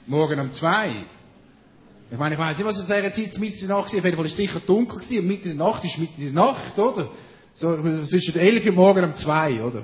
Morgen 0.08 0.40
um 0.40 0.50
2 0.50 1.06
Ich 2.10 2.18
meine, 2.18 2.34
ich 2.34 2.42
weiß 2.42 2.58
nicht, 2.58 2.66
was 2.66 2.80
in 2.80 2.86
dieser 2.86 3.12
Zeit 3.12 3.40
mit 3.40 3.54
in 3.62 3.68
der 3.68 3.78
Nacht 3.78 3.94
war. 3.94 4.00
Auf 4.00 4.06
jeden 4.06 4.10
Fall 4.10 4.18
war 4.18 4.26
es 4.26 4.36
sicher 4.36 4.60
dunkel 4.62 5.00
gewesen 5.00 5.20
und 5.20 5.28
mitten 5.28 5.52
in 5.52 5.58
der 5.58 5.68
Nacht 5.68 5.84
ist 5.84 6.00
mitten 6.00 6.22
in 6.22 6.34
der 6.34 6.44
Nacht, 6.44 6.80
oder? 6.80 7.12
So, 7.54 8.04
zwischen 8.06 8.40
11 8.40 8.66
Uhr 8.66 8.74
morgen 8.74 9.04
um 9.04 9.14
2, 9.14 9.64
oder? 9.64 9.82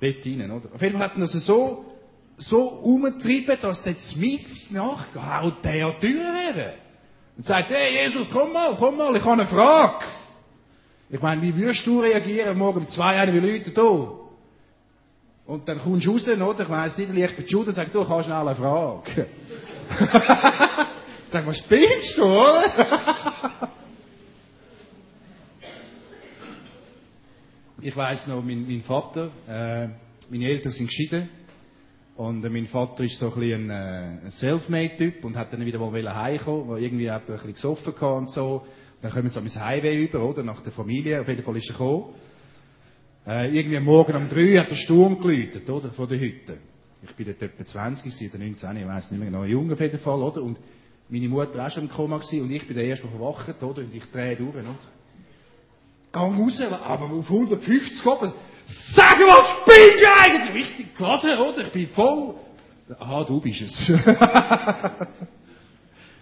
Dort 0.00 0.26
rein, 0.26 0.50
oder? 0.50 0.74
Auf 0.74 0.82
jeden 0.82 0.96
Fall 0.96 1.04
hat 1.04 1.16
man 1.16 1.26
das 1.26 1.32
so, 1.44 1.86
so 2.36 2.68
umgetrieben, 2.68 3.56
dass 3.60 3.84
jetzt 3.84 4.16
mitten 4.16 4.46
in 4.68 4.74
der 4.74 4.82
Nacht 4.84 5.08
haut 5.16 5.64
der 5.64 5.86
an 5.86 5.94
die 6.00 6.06
Tür 6.06 6.22
wäre. 6.22 6.74
Und 7.36 7.46
sagt, 7.46 7.70
hey, 7.70 8.04
Jesus, 8.04 8.28
komm 8.30 8.52
mal, 8.52 8.76
komm 8.78 8.96
mal, 8.96 9.16
ich 9.16 9.22
habe 9.24 9.32
eine 9.32 9.46
Frage. 9.46 10.04
Ich 11.10 11.22
meine, 11.22 11.40
wie 11.40 11.56
würdest 11.56 11.86
du 11.86 12.00
reagieren, 12.00 12.58
morgen 12.58 12.80
um 12.80 12.86
zwei, 12.86 13.16
einer 13.16 13.32
wie 13.32 13.38
Leute 13.38 13.70
da? 13.70 14.10
Und 15.46 15.66
dann 15.66 15.78
kommst 15.78 16.04
du 16.04 16.12
raus, 16.12 16.28
oder? 16.28 16.60
Ich 16.60 16.68
weiss 16.68 16.98
nicht, 16.98 17.10
ich 17.10 17.36
bin 17.36 17.46
Judas, 17.46 17.76
sag 17.76 17.90
du, 17.92 18.04
kannst 18.04 18.26
schnell 18.26 18.36
eine 18.36 18.54
Frage. 18.54 19.26
sag 21.30 21.46
mal, 21.46 21.54
spinnst 21.54 22.18
du, 22.18 22.24
oder? 22.24 23.70
ich 27.80 27.96
weiss 27.96 28.26
noch, 28.26 28.44
mein, 28.44 28.66
mein 28.68 28.82
Vater, 28.82 29.30
äh, 29.48 29.88
meine 30.28 30.44
Eltern 30.46 30.72
sind 30.72 30.88
geschieden. 30.88 31.30
Und 32.16 32.44
äh, 32.44 32.50
mein 32.50 32.66
Vater 32.66 33.04
ist 33.04 33.18
so 33.18 33.32
ein 33.32 33.40
bisschen 33.40 33.70
ein, 33.70 34.26
äh, 34.26 34.30
Selfmade-Typ 34.30 35.24
und 35.24 35.38
hat 35.38 35.54
dann 35.54 35.64
wieder 35.64 35.78
mal 35.78 36.14
heimkommen, 36.14 36.68
weil 36.68 36.82
irgendwie 36.82 37.10
hat 37.10 37.30
er 37.30 37.36
ein 37.36 37.52
bisschen 37.52 37.54
gesoffen 37.54 37.94
und 37.94 38.28
so. 38.28 38.66
Dann 39.00 39.12
kommen 39.12 39.30
sie 39.30 39.40
mein 39.40 39.64
Highway 39.66 40.04
über, 40.04 40.22
oder? 40.22 40.42
Nach 40.42 40.60
der 40.60 40.72
Familie. 40.72 41.20
Auf 41.20 41.28
jeden 41.28 41.42
Fall 41.42 41.56
ist 41.56 41.68
er 41.68 41.72
gekommen. 41.72 42.14
Äh, 43.26 43.54
irgendwie 43.54 43.76
am 43.76 43.84
Morgen 43.84 44.16
um 44.16 44.28
drei 44.28 44.58
hat 44.58 44.70
der 44.70 44.76
Sturm 44.76 45.20
geläutet, 45.20 45.68
oder? 45.68 45.90
Von 45.90 46.08
der 46.08 46.18
Hütte. 46.18 46.58
Ich 47.02 47.14
bin 47.14 47.26
dort 47.26 47.42
etwa 47.42 47.64
20 47.64 48.30
oder 48.30 48.38
19, 48.42 48.76
ich 48.76 48.86
weiss 48.86 49.10
nicht 49.10 49.20
mehr 49.20 49.30
genau, 49.30 49.44
jung 49.44 49.70
auf 49.72 49.80
jeden 49.80 50.00
Fall, 50.00 50.20
oder? 50.20 50.42
Und 50.42 50.58
meine 51.08 51.28
Mutter 51.28 51.64
auch 51.64 51.70
schon 51.70 51.84
im 51.84 51.90
Koma 51.90 52.16
gewesen 52.16 52.42
und 52.42 52.50
ich 52.50 52.66
bin 52.66 52.76
der 52.76 52.86
erste, 52.86 53.06
der 53.06 53.16
verwacht, 53.16 53.62
oder? 53.62 53.82
Und 53.82 53.94
ich 53.94 54.10
drehe 54.10 54.34
durch, 54.34 54.54
oder? 54.54 54.64
Gang 56.10 56.38
raus, 56.38 56.60
aber 56.60 57.04
auf 57.04 57.30
150 57.30 58.06
oben. 58.06 58.32
Sag 58.64 59.18
mal, 59.20 59.44
spinnst 59.62 60.02
du 60.02 60.06
eigentlich? 60.08 60.54
Richtig 60.54 60.96
geladen, 60.96 61.38
oder? 61.38 61.66
Ich 61.66 61.72
bin 61.72 61.88
voll. 61.88 62.34
Aha, 62.98 63.24
du 63.24 63.40
bist 63.40 63.60
es. 63.60 63.92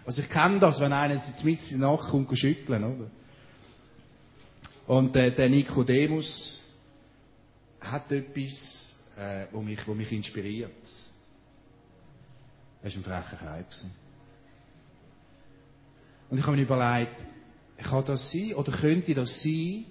Also 0.06 0.22
ich 0.22 0.28
kenne 0.28 0.60
das, 0.60 0.80
wenn 0.80 0.92
einer 0.92 1.14
jetzt 1.14 1.44
mit 1.44 1.70
in 1.72 1.80
der 1.80 1.90
Nacht 1.90 2.08
kommt, 2.08 2.38
schütteln, 2.38 2.84
oder? 2.84 3.10
Und 4.86 5.16
äh, 5.16 5.34
der 5.34 5.48
Nikodemus 5.48 6.62
hat 7.80 8.12
etwas, 8.12 8.94
äh, 9.16 9.46
wo, 9.50 9.60
mich, 9.60 9.86
wo 9.86 9.94
mich 9.94 10.12
inspiriert. 10.12 10.70
Er 12.82 12.90
war 12.90 12.96
ein 12.96 13.02
frecher 13.02 13.36
Kerl. 13.36 13.64
Und 16.30 16.38
ich 16.38 16.46
habe 16.46 16.56
mir 16.56 16.62
überlegt, 16.62 17.26
kann 17.78 18.04
das 18.04 18.30
sein 18.30 18.54
oder 18.54 18.72
könnte 18.72 19.12
das 19.12 19.42
sein, 19.42 19.86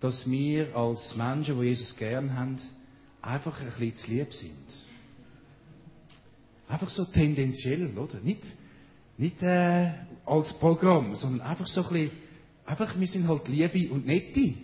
dass 0.00 0.30
wir 0.30 0.76
als 0.76 1.16
Menschen, 1.16 1.58
die 1.58 1.68
Jesus 1.68 1.96
gern 1.96 2.36
haben, 2.36 2.60
einfach 3.22 3.58
ein 3.60 3.66
bisschen 3.66 3.94
zu 3.94 4.10
lieb 4.10 4.34
sind? 4.34 4.76
Einfach 6.68 6.90
so 6.90 7.06
tendenziell, 7.06 7.96
oder? 7.96 8.20
Nicht, 8.20 8.42
nicht 9.16 9.42
äh, 9.42 9.90
als 10.24 10.54
Programm, 10.54 11.14
sondern 11.14 11.46
einfach 11.46 11.66
so 11.66 11.82
ein 11.82 11.88
bisschen, 11.88 12.10
einfach, 12.66 12.98
wir 12.98 13.06
sind 13.06 13.28
halt 13.28 13.48
Liebe 13.48 13.92
und 13.92 14.06
Nette. 14.06 14.54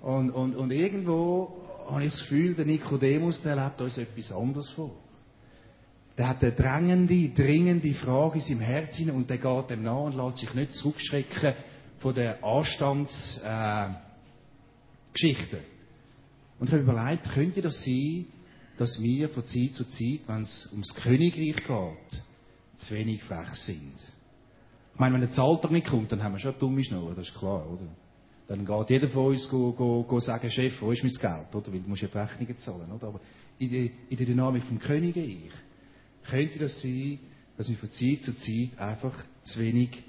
Und, 0.00 0.30
und, 0.30 0.56
und 0.56 0.70
irgendwo 0.70 1.60
habe 1.88 2.04
ich 2.04 2.12
das 2.12 2.20
Gefühl, 2.20 2.54
der 2.54 2.66
Nikodemus, 2.66 3.42
der 3.42 3.56
lebt 3.56 3.80
uns 3.80 3.98
etwas 3.98 4.32
anderes 4.32 4.68
vor. 4.70 4.94
Der 6.16 6.28
hat 6.28 6.42
eine 6.42 6.52
drängende, 6.52 7.30
dringende 7.30 7.94
Frage 7.94 8.36
in 8.36 8.40
seinem 8.40 8.60
Herzen 8.60 9.10
und 9.10 9.30
der 9.30 9.38
geht 9.38 9.70
dem 9.70 9.82
nach 9.82 10.02
und 10.02 10.16
lässt 10.16 10.38
sich 10.38 10.54
nicht 10.54 10.74
zurückschrecken 10.74 11.54
von 11.98 12.14
der 12.14 12.44
Anstandsgeschichte. 12.44 13.96
Äh, 15.56 15.60
und 16.58 16.66
ich 16.66 16.72
habe 16.72 16.82
überlegt, 16.82 17.30
könnte 17.30 17.62
das 17.62 17.82
sein, 17.82 18.26
dass 18.76 19.00
wir 19.00 19.28
von 19.28 19.44
Zeit 19.44 19.74
zu 19.74 19.84
Zeit, 19.84 20.20
wenn 20.26 20.42
es 20.42 20.68
ums 20.72 20.94
Königreich 20.94 21.56
geht, 21.56 22.22
zu 22.80 22.94
wenig 22.94 23.22
frech 23.22 23.54
sind. 23.54 23.94
Ich 24.94 24.98
meine, 25.00 25.14
wenn 25.14 25.20
der 25.20 25.30
Zahltag 25.30 25.70
nicht 25.70 25.86
kommt, 25.86 26.12
dann 26.12 26.22
haben 26.22 26.32
wir 26.32 26.38
schon 26.38 26.58
dumme 26.58 26.82
Schnur, 26.82 27.14
das 27.14 27.28
ist 27.28 27.38
klar, 27.38 27.64
oder? 27.70 27.86
Dann 28.48 28.66
geht 28.66 28.90
jeder 28.90 29.08
von 29.08 29.26
uns 29.26 29.48
go, 29.48 29.72
go, 29.72 30.02
go 30.02 30.18
sagen, 30.18 30.50
Chef, 30.50 30.82
wo 30.82 30.90
ist 30.90 31.04
mein 31.04 31.12
Geld, 31.12 31.54
oder? 31.54 31.72
Weil 31.72 31.80
du 31.80 31.88
musst 31.88 32.02
ja 32.02 32.08
die 32.08 32.18
Rechnungen 32.18 32.56
zahlen, 32.56 32.90
oder? 32.90 33.08
Aber 33.08 33.20
in 33.58 33.70
der, 33.70 33.90
in 34.08 34.16
der 34.16 34.26
Dynamik 34.26 34.64
vom 34.64 34.78
Königreich 34.78 35.52
könnte 36.28 36.58
das 36.58 36.82
sein, 36.82 37.20
dass 37.56 37.68
wir 37.68 37.76
von 37.76 37.90
Zeit 37.90 38.22
zu 38.22 38.34
Zeit 38.34 38.78
einfach 38.78 39.24
zu 39.42 39.60
wenig 39.60 40.02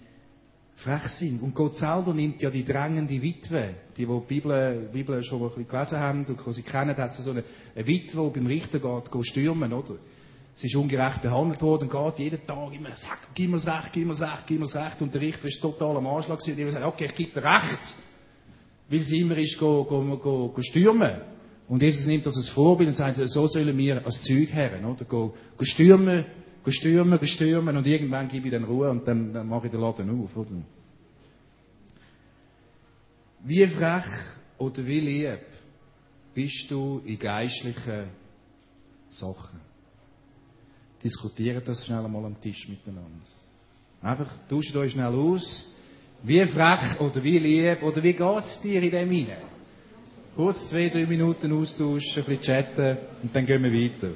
frech 0.78 1.08
sind. 1.10 1.42
Und 1.42 1.54
Gott 1.54 1.76
selber 1.76 2.14
nimmt 2.14 2.42
ja 2.42 2.50
die 2.50 2.64
drängende 2.64 3.22
Witwe, 3.22 3.76
die, 3.98 4.06
die 4.06 4.20
die 4.20 4.26
Bibel, 4.28 4.88
die 4.88 4.98
Bibel 4.98 5.24
schon 5.24 5.42
ein 5.42 5.48
bisschen 5.50 5.68
gelesen 5.68 6.00
haben 6.00 6.26
und 6.26 6.54
sie 6.54 6.64
kennen, 6.64 6.98
hat 6.98 7.14
so 7.14 7.30
eine, 7.30 7.44
eine 7.76 7.88
Witwe, 7.88 8.24
die 8.24 8.40
beim 8.40 8.48
Richter 8.48 8.80
geht, 8.80 9.12
geht 9.12 9.26
stürmen, 9.28 9.72
oder? 9.74 9.96
Sie 10.54 10.68
ist 10.68 10.76
ungerecht 10.76 11.22
behandelt 11.22 11.62
worden 11.62 11.90
geht 11.90 12.20
jeden 12.20 12.46
Tag 12.46 12.74
immer, 12.74 12.96
sag, 12.96 13.34
gib 13.34 13.50
mir 13.50 13.58
das 13.58 13.68
Recht, 13.68 13.94
gib 13.94 14.06
mir 14.06 14.14
das 14.14 14.22
Recht, 14.22 14.48
gib 14.48 14.60
mir 14.60 14.66
das 14.66 14.76
Recht. 14.76 15.02
Und 15.02 15.14
der 15.14 15.22
Richter 15.22 15.48
ist 15.48 15.62
total 15.62 15.98
am 15.98 16.08
Anschlag 16.08 16.40
gewesen. 16.40 16.54
Und 16.56 16.62
immer 16.62 16.72
sagt, 16.72 16.86
okay, 16.86 17.06
ich 17.06 17.16
gebe 17.16 17.32
dir 17.32 17.44
Recht. 17.44 17.96
Weil 18.90 19.00
sie 19.00 19.22
immer 19.22 19.38
ist, 19.38 19.58
go, 19.58 19.86
go, 19.86 20.18
go, 20.18 20.50
go 20.50 20.62
stürmen. 20.62 21.22
Und 21.70 21.82
Jesus 21.82 22.06
nimmt 22.06 22.26
das 22.26 22.36
als 22.36 22.50
Vorbild 22.50 22.90
und 22.90 22.96
sagt, 22.96 23.16
so 23.16 23.48
sollen 23.48 23.78
wir 23.78 24.06
als 24.06 24.22
Zeug 24.24 24.52
herren, 24.52 24.84
oder? 24.84 25.06
Go, 25.06 25.34
go 25.58 25.64
stürmen, 25.64 26.26
go 26.66 26.70
stürmen, 26.70 27.18
go 27.18 27.26
stürmen 27.26 27.78
und 27.78 27.88
irgendwann 27.88 28.28
gebe 28.28 28.48
ich 28.48 28.52
dann 28.52 28.66
Ruhe 28.66 28.90
und 28.90 29.08
dann, 29.08 29.32
dann 29.32 29.48
mache 29.48 29.68
ich 29.68 29.72
den 29.72 29.80
Laden 29.80 30.22
auf, 30.22 30.36
oder? 30.36 30.50
Wie 33.46 33.66
frech 33.68 34.06
oder 34.58 34.86
wie 34.86 35.00
lieb 35.00 35.40
bist 36.34 36.70
du 36.70 37.02
in 37.06 37.18
geistlichen 37.18 38.10
Sachen? 39.10 39.71
Diskutiert 41.04 41.68
das 41.68 41.86
schnell 41.86 42.06
einmal 42.06 42.26
am 42.26 42.40
Tisch 42.40 42.68
miteinander. 42.68 43.26
Einfach 44.02 44.32
tauscht 44.50 44.76
euch 44.76 44.92
schnell 44.94 45.14
aus, 45.14 45.76
wie 46.24 46.46
frech 46.46 47.00
oder 47.00 47.24
wie 47.24 47.40
lieb 47.40 47.84
oder 47.84 48.02
wie 48.04 48.14
geht's 48.14 48.62
dir 48.62 48.82
in 48.82 48.92
dem 48.92 49.10
hinein? 49.10 49.38
Kurz 50.36 50.70
zwei, 50.70 50.90
drei 50.90 51.06
Minuten 51.06 51.52
austauschen, 51.52 52.24
ein 52.24 52.26
bisschen 52.26 52.42
chatten 52.42 52.98
und 53.24 53.36
dann 53.36 53.46
gehen 53.46 53.64
wir 53.64 53.74
weiter. 53.74 54.14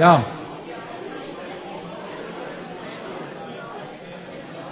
Ja. 0.00 0.24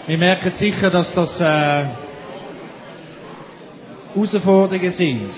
Wir 0.07 0.17
merken 0.17 0.53
sicher, 0.53 0.89
dass 0.89 1.13
das 1.13 1.39
äh, 1.39 1.85
Herausforderungen 4.15 4.89
sind. 4.89 5.31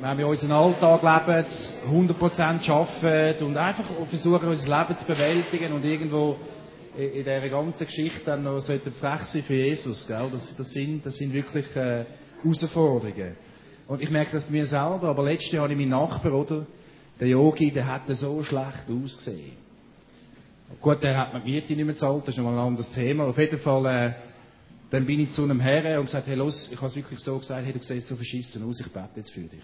Wenn 0.00 0.18
wir 0.18 0.26
unseren 0.26 0.50
Alltag 0.50 1.02
leben, 1.28 1.46
100% 2.10 2.68
arbeiten 2.68 3.44
und 3.44 3.56
einfach 3.56 3.84
versuchen, 4.08 4.48
unser 4.48 4.76
Leben 4.76 4.96
zu 4.96 5.06
bewältigen 5.06 5.72
und 5.72 5.84
irgendwo 5.84 6.36
in 6.96 7.12
dieser 7.22 7.48
ganzen 7.48 7.86
Geschichte 7.86 8.22
dann 8.26 8.42
noch 8.42 8.60
frech 8.60 9.20
sein 9.20 9.44
für 9.44 9.54
Jesus, 9.54 10.04
gell? 10.08 10.28
Das, 10.32 10.56
das, 10.56 10.72
sind, 10.72 11.06
das 11.06 11.14
sind 11.14 11.32
wirklich 11.32 11.76
äh, 11.76 12.06
Herausforderungen. 12.42 13.36
Und 13.86 14.02
ich 14.02 14.10
merke 14.10 14.32
das 14.32 14.46
bei 14.46 14.50
mir 14.50 14.66
selber, 14.66 15.04
aber 15.04 15.22
letztes 15.22 15.52
Jahr 15.52 15.62
habe 15.62 15.74
ich 15.74 15.78
meinen 15.78 15.90
Nachbar, 15.90 16.32
oder? 16.32 16.66
Der 17.20 17.28
Yogi, 17.28 17.70
der 17.70 17.86
hat 17.86 18.02
so 18.08 18.42
schlecht 18.42 18.88
ausgesehen. 18.88 19.52
Gut, 20.80 21.02
der 21.02 21.18
hat 21.18 21.32
mir 21.34 21.40
die 21.40 21.50
Miete 21.52 21.74
nicht 21.74 21.84
mehr 21.84 21.94
gezahlt, 21.94 22.22
das 22.22 22.34
ist 22.34 22.38
nochmal 22.38 22.54
ein 22.54 22.66
anderes 22.66 22.92
Thema. 22.92 23.24
Auf 23.24 23.38
jeden 23.38 23.58
Fall, 23.58 23.86
äh, 23.86 24.14
dann 24.90 25.06
bin 25.06 25.20
ich 25.20 25.32
zu 25.32 25.42
einem 25.42 25.60
Herren 25.60 25.98
und 25.98 26.04
gesagt, 26.04 26.26
hey, 26.26 26.36
los, 26.36 26.70
ich 26.70 26.76
habe 26.76 26.86
es 26.86 26.96
wirklich 26.96 27.18
so 27.20 27.38
gesagt, 27.38 27.64
hey, 27.64 27.72
du 27.72 27.80
siehst 27.80 28.06
so 28.06 28.16
verschissen 28.16 28.68
aus, 28.68 28.80
ich 28.80 28.86
bete 28.86 29.08
jetzt 29.16 29.30
für 29.30 29.40
dich? 29.40 29.62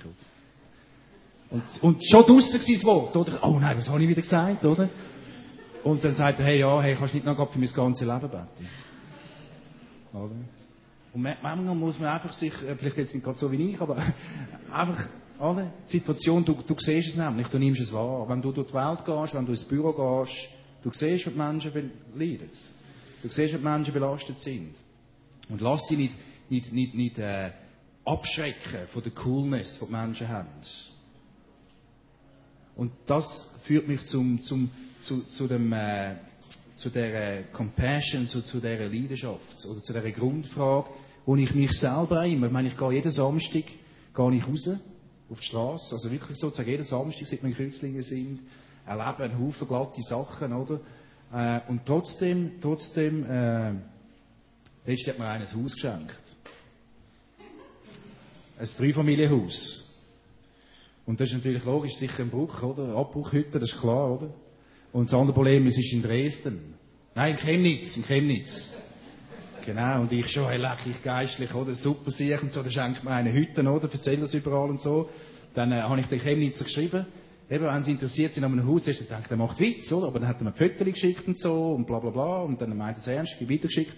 Und, 1.51 1.63
und 1.83 2.05
schon 2.05 2.23
draussen 2.25 2.55
war 2.55 2.75
das 2.75 2.85
Wort, 2.85 3.17
oder? 3.17 3.39
Oh 3.43 3.59
nein, 3.61 3.77
was 3.77 3.89
habe 3.89 4.03
ich 4.03 4.09
wieder 4.09 4.23
gesagt, 4.23 4.65
oder? 4.65 4.89
Und 5.85 6.03
dann 6.03 6.15
sagt 6.15 6.41
er, 6.41 6.47
hey, 6.47 6.61
ja, 6.61 6.81
hey, 6.81 6.97
kannst 6.99 7.15
nicht 7.15 7.27
noch 7.27 7.37
für 7.51 7.59
mein 7.59 7.69
ganzes 7.69 8.07
Leben 8.07 8.21
beten? 8.21 8.69
Oder? 10.13 10.31
Und 11.13 11.23
manchmal 11.23 11.75
muss 11.75 11.99
man 11.99 12.09
einfach 12.09 12.33
sich, 12.33 12.53
äh, 12.67 12.75
vielleicht 12.77 12.97
jetzt 12.97 13.15
nicht 13.15 13.23
gerade 13.23 13.39
so 13.39 13.53
wie 13.53 13.71
ich, 13.71 13.81
aber 13.81 13.97
einfach, 14.73 15.07
oder? 15.45 15.73
Die 15.87 15.91
Situation, 15.91 16.45
du, 16.45 16.55
du 16.67 16.75
siehst 16.79 17.11
es 17.11 17.17
nämlich, 17.17 17.49
du 17.49 17.59
nimmst 17.59 17.81
es 17.81 17.93
wahr. 17.93 18.29
Wenn 18.29 18.41
du 18.41 18.53
durch 18.53 18.69
die 18.69 18.75
Welt 18.75 19.05
gehst, 19.05 19.35
wenn 19.35 19.45
du 19.45 19.53
ins 19.53 19.65
Büro 19.65 19.93
gehst, 19.93 20.49
du 20.83 20.91
siehst, 20.93 21.27
wie 21.27 21.31
die 21.31 21.37
Menschen 21.37 21.73
leiden. 22.15 22.51
Du 23.23 23.29
siehst, 23.29 23.53
wie 23.53 23.59
die 23.59 23.65
Menschen 23.65 23.95
belastet 23.95 24.39
sind. 24.39 24.75
Und 25.49 25.61
lass 25.61 25.87
dich 25.87 25.99
nicht, 25.99 26.15
nicht, 26.49 26.73
nicht, 26.73 26.95
nicht 26.95 27.19
äh, 27.19 27.51
abschrecken 28.05 28.87
von 28.89 29.03
der 29.03 29.13
Coolness, 29.13 29.79
die 29.79 29.87
die 29.87 29.93
Menschen 29.93 30.29
haben. 30.29 30.49
Und 32.77 32.93
das 33.07 33.49
führt 33.63 33.87
mich 33.87 34.05
zum, 34.07 34.41
zum, 34.41 34.71
zu, 35.01 35.23
zu 35.29 35.47
dem, 35.47 35.73
äh, 35.73 36.17
zu 36.77 36.91
der 36.91 37.45
Compassion, 37.53 38.27
zu, 38.27 38.43
zu 38.43 38.61
der 38.61 38.89
Leidenschaft 38.89 39.65
oder 39.67 39.83
zu 39.83 39.93
der 39.93 40.11
Grundfrage, 40.11 40.89
wo 41.25 41.37
ich 41.37 41.55
mich 41.55 41.73
selber 41.73 42.25
immer, 42.27 42.47
ich 42.47 42.53
meine, 42.53 42.69
ich 42.69 42.77
gehe 42.77 42.93
jeden 42.93 43.13
Samstag, 43.13 43.65
gehe 44.15 44.35
ich 44.35 44.49
raus 44.49 44.71
auf 45.31 45.41
die 45.41 45.47
Straße, 45.47 45.95
also 45.95 46.11
wirklich 46.11 46.39
sozusagen 46.39 46.71
jeden 46.71 46.85
Samstag, 46.85 47.27
seit 47.27 47.43
wir 47.43 47.59
in 47.59 48.03
sind, 48.03 48.41
erlebe 48.87 49.25
einen 49.25 49.39
Haufen 49.39 49.67
glatte 49.67 50.03
Sachen, 50.03 50.53
oder? 50.53 50.81
Äh, 51.33 51.61
und 51.69 51.87
trotzdem, 51.87 52.61
trotzdem, 52.61 53.25
äh, 53.25 53.73
letztens 54.87 55.09
hat 55.09 55.19
mir 55.19 55.27
einer 55.27 55.49
ein 55.49 55.65
Haus 55.65 55.75
geschenkt. 55.75 56.15
Ein 58.59 58.69
Dreifamilienhaus. 58.79 59.85
Und 61.07 61.21
das 61.21 61.31
ist 61.31 61.37
natürlich 61.37 61.65
logisch, 61.65 61.97
sicher 61.97 62.23
ein 62.23 62.31
Bruch, 62.31 62.63
oder? 62.63 62.95
Abbruchhütte, 62.95 63.59
das 63.59 63.73
ist 63.73 63.81
klar, 63.81 64.13
oder? 64.13 64.33
Und 64.93 65.07
das 65.07 65.15
andere 65.15 65.35
Problem 65.35 65.67
ist, 65.67 65.79
es 65.79 65.87
ist 65.87 65.93
in 65.93 66.03
Dresden. 66.03 66.75
Nein, 67.15 67.33
in 67.33 67.39
Chemnitz, 67.39 67.97
in 67.97 68.05
Chemnitz. 68.05 68.73
Genau, 69.65 70.03
und 70.03 70.13
ich 70.13 70.31
schon, 70.31 70.49
hey, 70.49 70.59
leck, 70.59 70.81
ich 70.85 71.03
geistlich, 71.03 71.55
oder? 71.55 71.75
Super 71.75 72.11
sicher 72.11 72.43
und 72.43 72.53
so, 72.53 72.63
da 72.63 72.71
schenkt 72.71 73.03
mir 73.03 73.13
eine 73.13 73.33
Hütte, 73.33 73.63
oder? 73.63 73.89
Erzähl 73.91 74.19
das 74.19 74.35
überall 74.35 74.69
und 74.69 74.81
so. 74.81 75.09
Dann 75.55 75.73
äh, 75.73 75.81
habe 75.81 75.99
ich 76.01 76.07
den 76.07 76.21
Chemnitzer 76.21 76.65
geschrieben. 76.65 77.07
Eben, 77.49 77.65
wenn 77.65 77.83
sie 77.83 77.93
interessiert 77.93 78.33
sind 78.33 78.45
an 78.45 78.53
einem 78.53 78.69
Haus, 78.69 78.87
ist, 78.89 79.01
dann 79.01 79.09
denkt 79.09 79.31
er, 79.31 79.37
macht 79.39 79.59
Witz, 79.61 79.91
oder? 79.91 80.09
Aber 80.09 80.19
dann 80.19 80.29
hat 80.29 80.41
er 80.41 80.45
mir 80.45 80.53
Fotos 80.53 80.85
geschickt 80.87 81.27
und 81.27 81.39
so, 81.39 81.73
und 81.73 81.87
bla, 81.87 81.99
bla, 81.99 82.11
bla. 82.11 82.43
Und 82.43 82.61
dann 82.61 82.77
meint 82.77 82.99
er 82.99 83.01
es 83.01 83.07
ernst, 83.07 83.37
ich 83.41 83.49
weitergeschickt. 83.49 83.95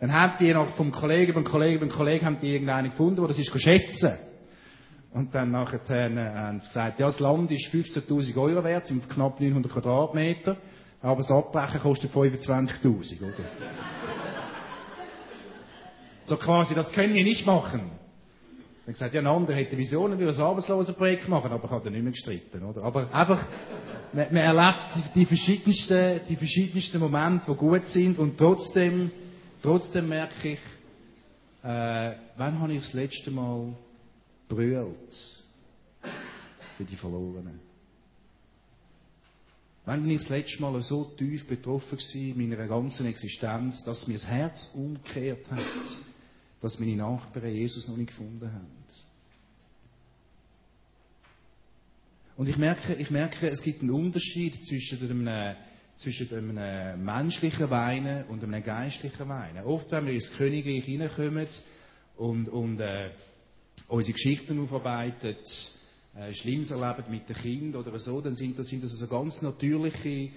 Dann 0.00 0.12
haben 0.12 0.34
die 0.40 0.54
noch 0.54 0.74
vom 0.76 0.90
Kollegen, 0.90 1.34
beim 1.34 1.44
Kollegen, 1.44 1.80
beim 1.80 1.90
Kollegen, 1.90 2.24
haben 2.24 2.38
die 2.38 2.52
irgendeinen 2.52 2.88
gefunden, 2.88 3.16
der 3.16 3.28
das 3.28 3.38
ist 3.38 3.60
schätzen. 3.60 4.16
Und 5.12 5.34
dann 5.34 5.50
nachher 5.50 5.80
äh, 5.90 6.16
haben 6.16 6.60
sie 6.60 6.66
gesagt, 6.66 6.98
ja, 6.98 7.06
das 7.06 7.20
Land 7.20 7.50
ist 7.50 7.66
15.000 7.66 8.36
Euro 8.40 8.64
wert, 8.64 8.86
sind 8.86 9.08
knapp 9.10 9.40
900 9.40 9.70
Quadratmeter, 9.70 10.56
aber 11.02 11.16
das 11.16 11.30
Abbrechen 11.30 11.80
kostet 11.80 12.12
25.000, 12.12 13.22
oder? 13.22 14.19
So 16.30 16.36
quasi, 16.36 16.74
das 16.74 16.92
können 16.92 17.12
wir 17.12 17.24
nicht 17.24 17.44
machen. 17.44 17.90
Dann 18.86 18.94
gesagt, 18.94 19.14
ja, 19.14 19.20
ein 19.20 19.26
anderer 19.26 19.56
hätte 19.56 19.76
Visionen, 19.76 20.18
würde 20.18 20.32
ein 20.32 20.40
Arbeitslosenprojekt 20.40 21.28
machen, 21.28 21.50
aber 21.52 21.68
hat 21.70 21.84
er 21.84 21.90
nicht 21.90 22.02
mehr 22.02 22.12
gestritten, 22.12 22.62
oder? 22.62 22.82
Aber 22.84 23.12
einfach, 23.12 23.44
man, 24.12 24.32
man 24.32 24.42
erlebt 24.42 25.14
die 25.14 25.26
verschiedensten, 25.26 26.20
die 26.28 26.36
verschiedensten 26.36 27.00
Momente, 27.00 27.46
die 27.50 27.56
gut 27.56 27.84
sind, 27.84 28.18
und 28.18 28.38
trotzdem, 28.38 29.10
trotzdem 29.60 30.08
merke 30.08 30.52
ich, 30.52 30.60
äh, 31.62 32.12
wann 32.36 32.60
habe 32.60 32.72
ich 32.74 32.84
das 32.84 32.92
letzte 32.92 33.32
Mal 33.32 33.74
brüllt 34.48 35.42
für 36.76 36.84
die 36.84 36.96
Verlorenen. 36.96 37.60
Wenn 39.84 40.02
bin 40.02 40.12
ich 40.12 40.18
das 40.18 40.28
letzte 40.28 40.62
Mal 40.62 40.80
so 40.82 41.04
tief 41.16 41.48
betroffen 41.48 41.98
war 41.98 42.14
in 42.14 42.48
meiner 42.48 42.68
ganzen 42.68 43.06
Existenz, 43.06 43.82
dass 43.82 44.06
mir 44.06 44.14
das 44.14 44.26
Herz 44.26 44.70
umgekehrt 44.74 45.50
hat, 45.50 45.58
dass 46.60 46.78
meine 46.78 46.96
Nachbarn 46.96 47.54
Jesus 47.54 47.88
noch 47.88 47.96
nicht 47.96 48.08
gefunden 48.08 48.52
haben. 48.52 48.80
Und 52.36 52.48
ich 52.48 52.56
merke, 52.56 52.94
ich 52.94 53.10
merke, 53.10 53.50
es 53.50 53.60
gibt 53.60 53.82
einen 53.82 53.90
Unterschied 53.90 54.54
zwischen 54.64 54.98
einem, 55.10 55.56
zwischen 55.94 56.32
einem 56.32 57.04
menschlichen 57.04 57.68
Weinen 57.68 58.24
und 58.28 58.42
einem 58.42 58.64
geistlichen 58.64 59.28
Weinen. 59.28 59.64
Oft, 59.64 59.90
wenn 59.92 60.06
wir 60.06 60.14
ins 60.14 60.32
Königreich 60.32 60.84
hineinkommen 60.84 61.46
und, 62.16 62.48
und 62.48 62.80
äh, 62.80 63.10
unsere 63.88 64.14
Geschichten 64.14 64.58
aufarbeiten, 64.58 65.36
äh, 66.16 66.32
Schlimmes 66.32 66.70
erleben 66.70 67.10
mit 67.10 67.28
den 67.28 67.36
Kindern 67.36 67.82
oder 67.82 67.98
so, 67.98 68.20
dann 68.22 68.34
sind 68.34 68.58
das, 68.58 68.68
sind 68.68 68.84
das 68.84 68.92
also 68.92 69.06
ganz 69.06 69.42
natürliche 69.42 70.30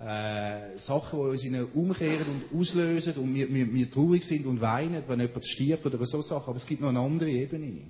äh, 0.00 0.76
Sachen, 0.76 1.18
die 1.18 1.26
uns 1.26 1.44
in 1.44 1.64
umkehren 1.64 2.26
und 2.26 2.60
auslösen 2.60 3.14
und 3.14 3.34
wir, 3.34 3.52
wir, 3.52 3.72
wir 3.72 3.90
traurig 3.90 4.24
sind 4.24 4.46
und 4.46 4.60
weinen, 4.60 5.02
wenn 5.08 5.20
jemand 5.20 5.46
stirbt 5.46 5.86
oder 5.86 6.04
so 6.04 6.20
Sachen. 6.20 6.48
Aber 6.48 6.56
es 6.56 6.66
gibt 6.66 6.82
noch 6.82 6.90
eine 6.90 7.00
andere 7.00 7.30
Ebene. 7.30 7.82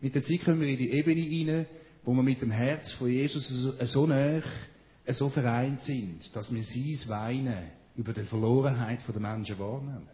Mit 0.00 0.14
der 0.14 0.22
Zeit 0.22 0.44
kommen 0.44 0.60
wir 0.60 0.68
in 0.68 0.78
die 0.78 0.90
Ebene 0.90 1.52
rein, 1.52 1.66
wo 2.04 2.12
wir 2.12 2.22
mit 2.22 2.42
dem 2.42 2.50
Herz 2.50 2.92
von 2.92 3.10
Jesus 3.10 3.48
so, 3.48 4.06
nah, 4.06 4.42
so 5.08 5.28
vereint 5.30 5.80
sind, 5.80 6.34
dass 6.36 6.52
wir 6.52 6.62
sein 6.62 7.08
Weinen 7.08 7.70
über 7.96 8.12
die 8.12 8.24
Verlorenheit 8.24 9.00
der 9.06 9.20
Menschen 9.20 9.58
wahrnehmen. 9.58 10.08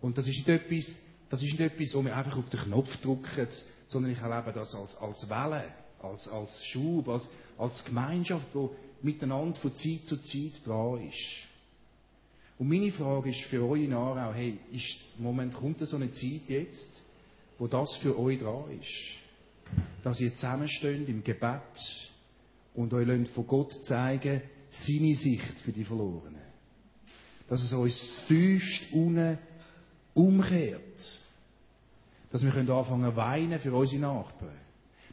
Und 0.00 0.16
das 0.16 0.28
ist 0.28 0.36
nicht 0.36 0.48
etwas, 0.48 0.98
das 1.28 1.42
ist 1.42 1.58
nicht 1.58 1.60
etwas, 1.60 1.94
wo 1.94 2.04
wir 2.04 2.16
einfach 2.16 2.38
auf 2.38 2.48
den 2.48 2.60
Knopf 2.60 2.96
drücken, 2.98 3.48
sondern 3.88 4.12
ich 4.12 4.18
erlebe 4.20 4.52
das 4.52 4.74
als, 4.74 4.96
als 4.96 5.28
Welle, 5.28 5.64
als, 6.00 6.28
als 6.28 6.64
Schub, 6.64 7.08
als, 7.08 7.28
als 7.56 7.84
Gemeinschaft, 7.84 8.46
die 8.54 8.68
miteinander 9.02 9.56
von 9.56 9.72
Zeit 9.74 10.06
zu 10.06 10.16
Zeit 10.16 10.66
dran 10.66 11.08
ist. 11.08 11.48
Und 12.58 12.68
meine 12.68 12.90
Frage 12.90 13.30
ist 13.30 13.42
für 13.42 13.62
euch 13.64 13.84
in 13.84 13.92
Aarau, 13.92 14.32
hey, 14.34 14.58
ist, 14.72 14.98
Moment, 15.18 15.54
kommt 15.54 15.80
so 15.86 15.96
eine 15.96 16.10
Zeit 16.10 16.48
jetzt, 16.48 17.04
wo 17.58 17.68
das 17.68 17.96
für 17.96 18.18
euch 18.18 18.38
dran 18.38 18.64
ist? 18.80 19.14
Dass 20.02 20.20
ihr 20.20 20.34
zusammensteht 20.34 21.08
im 21.08 21.22
Gebet 21.22 22.10
und 22.74 22.92
euch 22.94 23.28
von 23.30 23.46
Gott 23.46 23.72
zeigen, 23.84 24.42
seine 24.70 25.14
Sicht 25.14 25.60
für 25.60 25.72
die 25.72 25.84
Verlorenen. 25.84 26.42
Dass 27.48 27.62
es 27.62 27.72
uns 27.72 28.24
tiefst 28.26 28.92
unten 28.92 29.38
umkehrt. 30.14 31.20
Dass 32.30 32.44
wir 32.44 32.54
anfangen 32.54 33.10
zu 33.10 33.16
weinen 33.16 33.60
für 33.60 33.72
unsere 33.72 34.02
Nachbarn. 34.02 34.57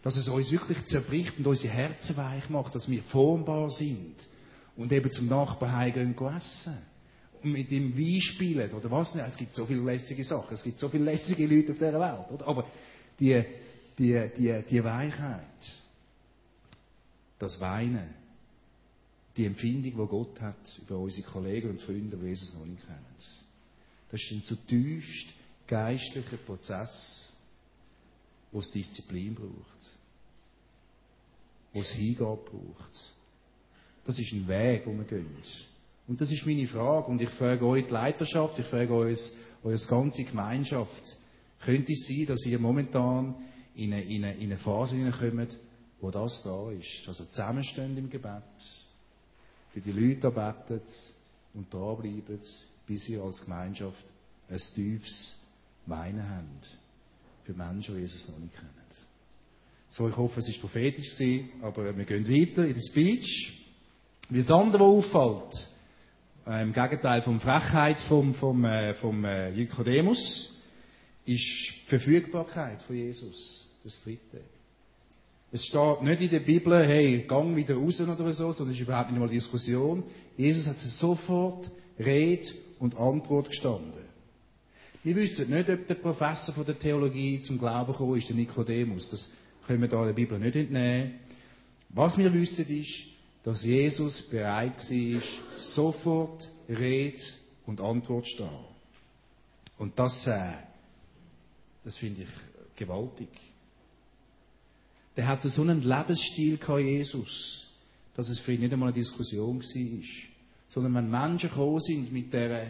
Dass 0.06 0.18
es 0.18 0.28
uns 0.28 0.52
wirklich 0.52 0.86
zerbricht 0.86 1.40
und 1.40 1.48
unsere 1.48 1.74
Herzen 1.74 2.16
weich 2.16 2.48
macht, 2.52 2.76
dass 2.76 2.88
wir 2.88 3.02
formbar 3.02 3.72
sind 3.72 4.16
und 4.76 4.92
eben 4.92 5.10
zum 5.10 5.26
Nachbarn 5.28 5.72
heimgehen 5.72 6.16
essen. 6.38 6.78
Und 7.42 7.52
mit 7.52 7.72
ihm 7.72 7.98
Wein 7.98 8.22
spielen 8.22 8.72
oder 8.72 8.92
was 8.92 9.16
nicht. 9.16 9.26
Es 9.26 9.36
gibt 9.36 9.52
so 9.52 9.66
viele 9.66 9.82
lässige 9.82 10.24
Sachen. 10.24 10.54
Es 10.54 10.64
gibt 10.64 10.78
so 10.78 10.90
viele 10.90 11.06
lässige 11.06 11.48
Leute 11.48 11.72
auf 11.72 11.80
dieser 11.80 12.00
Welt. 12.00 12.32
Oder? 12.32 12.48
Aber 12.48 12.68
die, 13.20 13.44
die, 13.98 14.30
die, 14.38 14.64
die 14.70 14.84
Weichheit, 14.84 15.74
das 17.40 17.60
Weinen, 17.60 18.14
die 19.36 19.46
Empfindung, 19.46 19.92
die 19.92 20.08
Gott 20.08 20.40
hat 20.40 20.82
über 20.84 21.00
unsere 21.00 21.28
Kollegen 21.28 21.72
und 21.72 21.82
Freunde, 21.82 22.16
die 22.16 22.28
Jesus 22.28 22.54
noch 22.54 22.66
nicht 22.68 22.86
kennen. 22.86 23.06
Das 24.12 24.22
ist 24.22 24.32
ein 24.32 24.44
zutiefst 24.44 25.34
geistlicher 25.66 26.38
Prozess, 26.38 27.34
wo 28.52 28.60
es 28.60 28.70
Disziplin 28.70 29.34
braucht, 29.34 29.95
wo 31.76 31.82
es 31.82 31.92
Hingabe 31.92 32.38
braucht. 32.38 33.14
Das 34.06 34.18
ist 34.18 34.32
ein 34.32 34.48
Weg, 34.48 34.86
den 34.86 34.98
wir 34.98 35.04
gehen. 35.04 35.28
Und 36.08 36.22
das 36.22 36.32
ist 36.32 36.46
meine 36.46 36.66
Frage. 36.68 37.08
Und 37.08 37.22
ich 37.22 37.30
frage 37.30 37.66
euch 37.66 37.86
die 37.86 37.92
Leiterschaft, 37.92 38.58
ich 38.58 38.66
frage 38.66 38.94
euch, 38.94 39.34
eure 39.62 39.78
ganze 39.86 40.24
Gemeinschaft. 40.24 41.18
Könnte 41.60 41.92
es 41.92 42.08
sein, 42.08 42.28
dass 42.28 42.46
ihr 42.46 42.60
momentan 42.60 43.36
in 43.76 43.92
eine, 43.92 44.04
in 44.04 44.24
eine, 44.24 44.36
in 44.36 44.52
eine 44.52 44.58
Phase 44.58 44.96
hineinkommt, 44.96 45.58
wo 46.00 46.12
das 46.12 46.44
da 46.44 46.72
ist, 46.72 47.06
er 47.08 47.14
zusammenstehen 47.14 47.98
im 47.98 48.10
Gebet, 48.10 48.44
für 49.74 49.82
die 49.82 49.92
Leute 49.92 50.32
betet 50.32 50.88
und 51.54 51.74
dranbleiben, 51.74 52.40
bis 52.88 53.10
ihr 53.10 53.22
als 53.22 53.44
Gemeinschaft 53.44 54.06
ein 54.50 54.62
tiefes 54.76 55.38
Meinen 55.86 56.30
habt 56.30 56.78
für 57.44 57.54
Menschen, 57.54 57.96
die 57.96 58.02
Jesus 58.02 58.30
noch 58.30 58.40
nicht 58.40 58.54
kennen. 58.56 58.72
So, 59.98 60.10
ich 60.10 60.18
hoffe, 60.18 60.42
es 60.42 60.50
war 60.50 60.60
prophetisch 60.60 61.18
gewesen, 61.18 61.52
aber 61.62 61.96
wir 61.96 62.04
gehen 62.04 62.28
weiter 62.28 62.68
in 62.68 62.74
der 62.74 62.82
Speech. 62.82 63.54
Wie 64.28 64.40
das 64.40 64.52
andere, 64.52 64.84
auffällt, 64.84 65.70
äh, 66.46 66.64
im 66.64 66.74
Gegenteil 66.74 67.22
von 67.22 67.40
Frechheit 67.40 68.02
vom, 68.02 68.34
vom, 68.34 68.66
äh, 68.66 68.94
vom 68.96 69.24
äh, 69.24 69.52
Nikodemus, 69.52 70.54
ist 71.26 71.40
die 71.40 71.88
Verfügbarkeit 71.88 72.82
von 72.82 72.94
Jesus. 72.94 73.70
Das 73.86 74.04
Dritte. 74.04 74.42
Es 75.54 75.66
steht 75.66 76.02
nicht 76.02 76.22
in 76.24 76.30
der 76.30 76.42
Bibel, 76.42 76.86
hey, 76.86 77.24
gang 77.26 77.56
wieder 77.56 77.76
raus 77.76 78.02
oder 78.02 78.34
so, 78.34 78.52
sondern 78.52 78.74
es 78.74 78.82
ist 78.82 78.86
überhaupt 78.86 79.12
nicht 79.12 79.20
mal 79.22 79.30
Diskussion. 79.30 80.04
Jesus 80.36 80.68
hat 80.68 80.76
sofort 80.76 81.72
Rede 81.98 82.48
und 82.80 82.98
Antwort 82.98 83.48
gestanden. 83.48 84.04
Wir 85.06 85.16
wissen 85.16 85.50
nicht, 85.50 85.70
ob 85.70 85.88
der 85.88 85.96
Professor 85.96 86.54
von 86.54 86.66
der 86.66 86.78
Theologie 86.78 87.40
zum 87.40 87.60
Glauben 87.60 87.94
gekommen 87.94 88.18
ist, 88.18 88.28
der 88.28 88.36
Nikodemus. 88.36 89.08
Das 89.10 89.32
können 89.66 89.82
wir 89.82 89.88
da 89.88 90.06
der 90.06 90.14
Bibel 90.14 90.40
nicht 90.40 90.56
entnehmen. 90.56 91.20
Was 91.90 92.18
wir 92.18 92.34
wissen 92.34 92.68
ist, 92.68 93.08
dass 93.44 93.64
Jesus 93.64 94.22
bereit 94.24 94.78
war, 94.78 95.22
sofort 95.58 96.50
Rede 96.68 97.22
und 97.66 97.82
Antwort 97.82 98.26
zu 98.26 98.32
stehen. 98.32 98.66
Und 99.78 100.00
das, 100.00 100.26
äh, 100.28 100.54
das 101.84 101.98
finde 101.98 102.24
ich 102.24 102.30
gewaltig. 102.76 103.30
Der 105.16 105.28
hatte 105.28 105.50
so 105.50 105.62
einen 105.62 105.82
Lebensstil 105.82 106.60
Jesus, 106.80 107.68
dass 108.16 108.30
es 108.30 108.40
für 108.40 108.54
ihn 108.54 108.62
nicht 108.62 108.74
einmal 108.74 108.90
eine 108.90 108.98
Diskussion 108.98 109.62
war. 109.62 110.02
Sondern 110.70 110.94
wenn 110.96 111.10
Menschen 111.10 111.50
gekommen 111.50 111.80
sind 111.80 112.12
mit 112.12 112.34
dieser, 112.34 112.68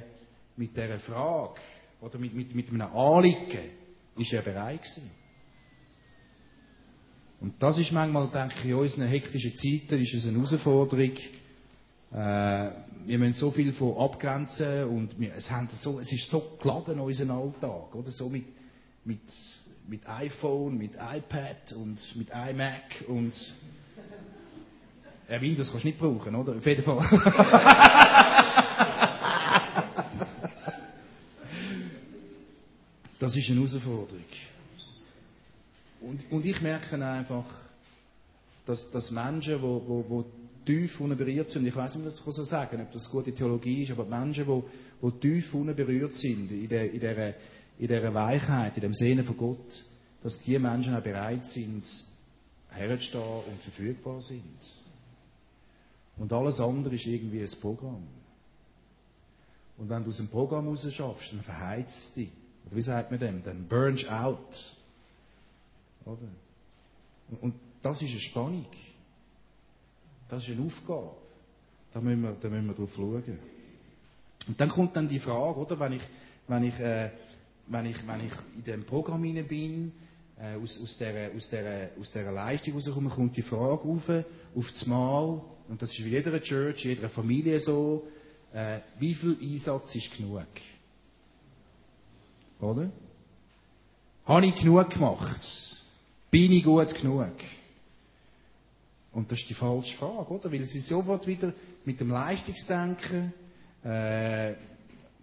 mit 0.58 0.76
dieser 0.76 1.00
Frage 1.00 1.60
oder 2.02 2.20
mit, 2.20 2.34
mit, 2.34 2.54
mit 2.54 2.70
einem 2.70 2.82
Anliegen, 2.82 3.70
ist 4.18 4.34
er 4.34 4.42
bereit 4.42 4.84
gewesen. 4.84 5.25
Und 7.46 7.62
das 7.62 7.78
ist 7.78 7.92
manchmal, 7.92 8.28
denke 8.30 8.56
ich, 8.58 8.66
in 8.66 8.74
unseren 8.74 9.08
hektischen 9.08 9.54
Zeiten 9.54 10.02
ist 10.02 10.16
es 10.16 10.28
eine 10.28 10.38
Herausforderung. 10.38 11.12
Äh, 12.12 12.72
wir 13.06 13.20
müssen 13.20 13.34
so 13.34 13.52
viel 13.52 13.72
von 13.72 13.96
abgrenzen 14.00 14.86
und 14.86 15.20
wir, 15.20 15.32
es, 15.36 15.52
haben 15.52 15.70
so, 15.76 16.00
es 16.00 16.12
ist 16.12 16.28
so 16.28 16.58
geladen 16.60 16.96
in 16.96 17.02
unserem 17.02 17.30
Alltag, 17.30 17.94
oder? 17.94 18.10
So 18.10 18.30
mit, 18.30 18.46
mit, 19.04 19.20
mit 19.88 20.10
iPhone, 20.10 20.76
mit 20.76 20.96
iPad 20.96 21.74
und 21.74 22.16
mit 22.16 22.30
iMac 22.32 23.04
und 23.08 23.34
ja, 25.30 25.40
Windows 25.40 25.70
kannst 25.70 25.84
du 25.84 25.90
nicht 25.90 26.00
brauchen, 26.00 26.34
oder? 26.34 26.56
Auf 26.56 26.66
jeden 26.66 26.84
Fall. 26.84 26.98
das 33.20 33.36
ist 33.36 33.48
eine 33.52 33.60
Herausforderung. 33.60 34.24
Und, 36.06 36.32
und 36.32 36.46
ich 36.46 36.62
merke 36.62 37.04
einfach, 37.04 37.46
dass, 38.66 38.92
dass 38.92 39.12
Menschen, 39.12 39.58
die 39.58 39.62
wo, 39.62 39.84
wo, 39.88 40.06
wo 40.08 40.26
tief 40.66 41.00
unten 41.00 41.18
berührt 41.18 41.50
sind, 41.50 41.66
ich 41.66 41.76
weiß 41.76 41.96
nicht, 41.96 42.06
was 42.06 42.20
ich 42.20 42.34
so 42.34 42.44
sagen 42.44 42.82
ob 42.82 42.92
das 42.92 43.10
gute 43.10 43.34
Theologie 43.34 43.84
ist, 43.84 43.92
aber 43.92 44.06
Menschen, 44.06 44.46
die, 44.46 44.64
die 45.08 45.20
tief 45.20 45.54
unten 45.54 45.76
berührt 45.76 46.14
sind, 46.14 46.52
in, 46.52 46.68
der, 46.70 46.92
in, 46.92 47.00
dieser, 47.00 47.28
in 47.28 47.88
dieser 47.88 48.14
Weichheit, 48.14 48.76
in 48.78 48.82
dem 48.82 48.94
Sehnen 48.94 49.24
von 49.24 49.38
Gott, 49.38 49.86
dass 50.22 50.40
die 50.40 50.58
Menschen 50.60 50.96
auch 50.96 51.04
bereit 51.04 51.46
sind, 51.46 51.84
herzustehen 52.70 53.24
und 53.24 53.62
verfügbar 53.62 54.22
sind. 54.22 54.44
Und 56.18 56.32
alles 56.34 56.60
andere 56.60 56.96
ist 56.96 57.06
irgendwie 57.06 57.42
ein 57.42 57.60
Programm. 57.62 58.08
Und 59.78 59.90
wenn 59.90 60.04
du 60.04 60.10
aus 60.10 60.18
dem 60.18 60.30
Programm 60.30 60.68
raus 60.68 60.88
schaffst, 60.92 61.34
dann 61.34 61.42
verheizt 61.42 62.16
dich. 62.16 62.30
Oder 62.66 62.76
wie 62.76 62.82
sagt 62.82 63.12
man 63.12 63.20
dem? 63.20 63.44
Dann 63.44 63.68
burnst 63.68 64.10
out. 64.10 64.78
Oder? 66.06 66.28
Und 67.42 67.56
das 67.82 68.02
ist 68.02 68.12
eine 68.12 68.20
Spannung. 68.20 68.66
Das 70.30 70.44
ist 70.44 70.50
eine 70.50 70.66
Aufgabe. 70.66 71.12
Da 71.94 72.02
müssen 72.02 72.24
wir, 72.24 72.32
da 72.34 72.50
müssen 72.50 72.68
wir 72.68 72.74
drauf 72.74 72.94
schauen. 72.96 73.40
Und 74.48 74.60
dann 74.60 74.70
kommt 74.70 74.96
dann 74.96 75.08
die 75.08 75.20
Frage, 75.20 75.60
oder? 75.60 75.80
Wenn 75.80 75.94
ich, 75.94 76.04
wenn 76.48 76.64
ich, 76.64 76.80
äh, 76.80 77.12
wenn 77.68 77.86
ich, 77.86 78.08
wenn 78.08 78.28
ich 78.28 78.34
in 78.56 78.64
dem 78.64 78.86
Programm 78.86 79.22
bin, 79.22 79.92
äh, 80.38 80.56
aus, 80.56 80.80
aus, 80.82 80.98
dieser, 80.98 81.32
aus, 81.36 81.50
dieser, 81.50 81.90
aus 82.00 82.12
dieser 82.12 82.32
Leistung 82.32 82.74
rauskomme, 82.74 83.10
kommt 83.10 83.38
die 83.38 83.42
Frage 83.42 83.84
auf, 83.84 84.10
auf 84.10 84.72
das 84.72 84.86
Mal, 84.86 85.42
und 85.68 85.82
das 85.82 85.92
ist 85.92 86.00
in 86.00 86.10
jeder 86.10 86.40
Church, 86.42 86.86
jeder 86.86 87.10
Familie 87.10 87.60
so, 87.60 88.08
äh, 88.54 88.80
wie 89.00 89.14
viel 89.16 89.38
Einsatz 89.42 89.96
ist 89.96 90.16
genug? 90.16 90.46
Oder? 92.60 92.92
Habe 94.26 94.46
ich 94.46 94.56
genug 94.56 94.90
gemacht? 94.90 95.85
Bin 96.36 96.52
ich 96.52 96.66
gut 96.66 96.94
genug? 96.94 97.32
Und 99.14 99.32
das 99.32 99.40
ist 99.40 99.50
die 99.50 99.54
falsche 99.54 99.96
Frage, 99.96 100.34
oder? 100.34 100.52
Weil 100.52 100.66
sie 100.66 100.82
sofort 100.82 101.26
wieder 101.28 101.54
mit 101.86 102.02
dem 102.02 102.10
Leistungsdenken, 102.10 103.32
äh, 103.86 104.56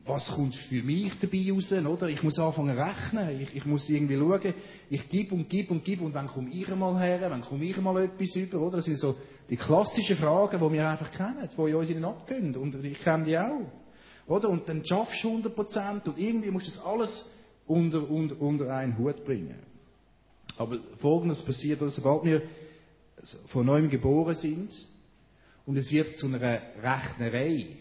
was 0.07 0.31
kommt 0.31 0.55
für 0.55 0.83
mich 0.83 1.13
dabei 1.19 1.53
raus, 1.53 1.71
oder? 1.71 2.09
Ich 2.09 2.23
muss 2.23 2.39
anfangen 2.39 2.75
zu 2.75 2.83
rechnen, 2.83 3.43
ich, 3.43 3.55
ich 3.55 3.67
muss 3.67 3.91
irgendwie 3.91 4.17
schauen, 4.17 4.55
ich 4.89 5.07
gebe 5.11 5.35
und 5.35 5.51
gebe 5.51 5.75
und 5.75 5.85
gebe 5.85 6.03
und 6.03 6.15
wann 6.15 6.29
komme 6.29 6.49
ich 6.51 6.73
einmal 6.73 6.99
her, 6.99 7.21
wann 7.29 7.43
komme 7.43 7.67
ich 7.67 7.77
einmal 7.77 8.05
etwas 8.05 8.35
über, 8.37 8.63
oder? 8.63 8.79
Das 8.79 8.87
sind 8.87 8.97
so 8.97 9.15
die 9.51 9.57
klassischen 9.57 10.17
Fragen, 10.17 10.67
die 10.67 10.73
wir 10.73 10.89
einfach 10.89 11.11
kennen, 11.11 11.47
die 11.47 11.63
in 11.69 11.75
uns 11.75 11.91
ihnen 11.91 12.07
abgehen 12.07 12.57
und 12.57 12.83
ich 12.83 12.99
kenne 13.01 13.25
die 13.25 13.39
auch. 13.39 13.71
Oder? 14.29 14.49
Und 14.49 14.67
dann 14.67 14.83
schaffst 14.83 15.23
du 15.23 15.43
100% 15.43 16.09
und 16.09 16.17
irgendwie 16.19 16.51
musst 16.51 16.69
du 16.69 16.71
das 16.71 16.83
alles 16.83 17.31
unter, 17.67 18.11
unter, 18.11 18.41
unter 18.41 18.75
einen 18.75 18.97
Hut 18.97 19.23
bringen. 19.27 19.72
Aber 20.63 20.79
Folgendes 20.99 21.43
passiert, 21.43 21.81
sobald 21.81 22.25
wir 22.25 22.43
von 23.47 23.67
neuem 23.67 23.91
geboren 23.91 24.35
sind 24.35 24.71
und 25.67 25.77
es 25.77 25.91
wird 25.93 26.17
zu 26.17 26.27
einer 26.27 26.41
Rechnerei, 26.83 27.77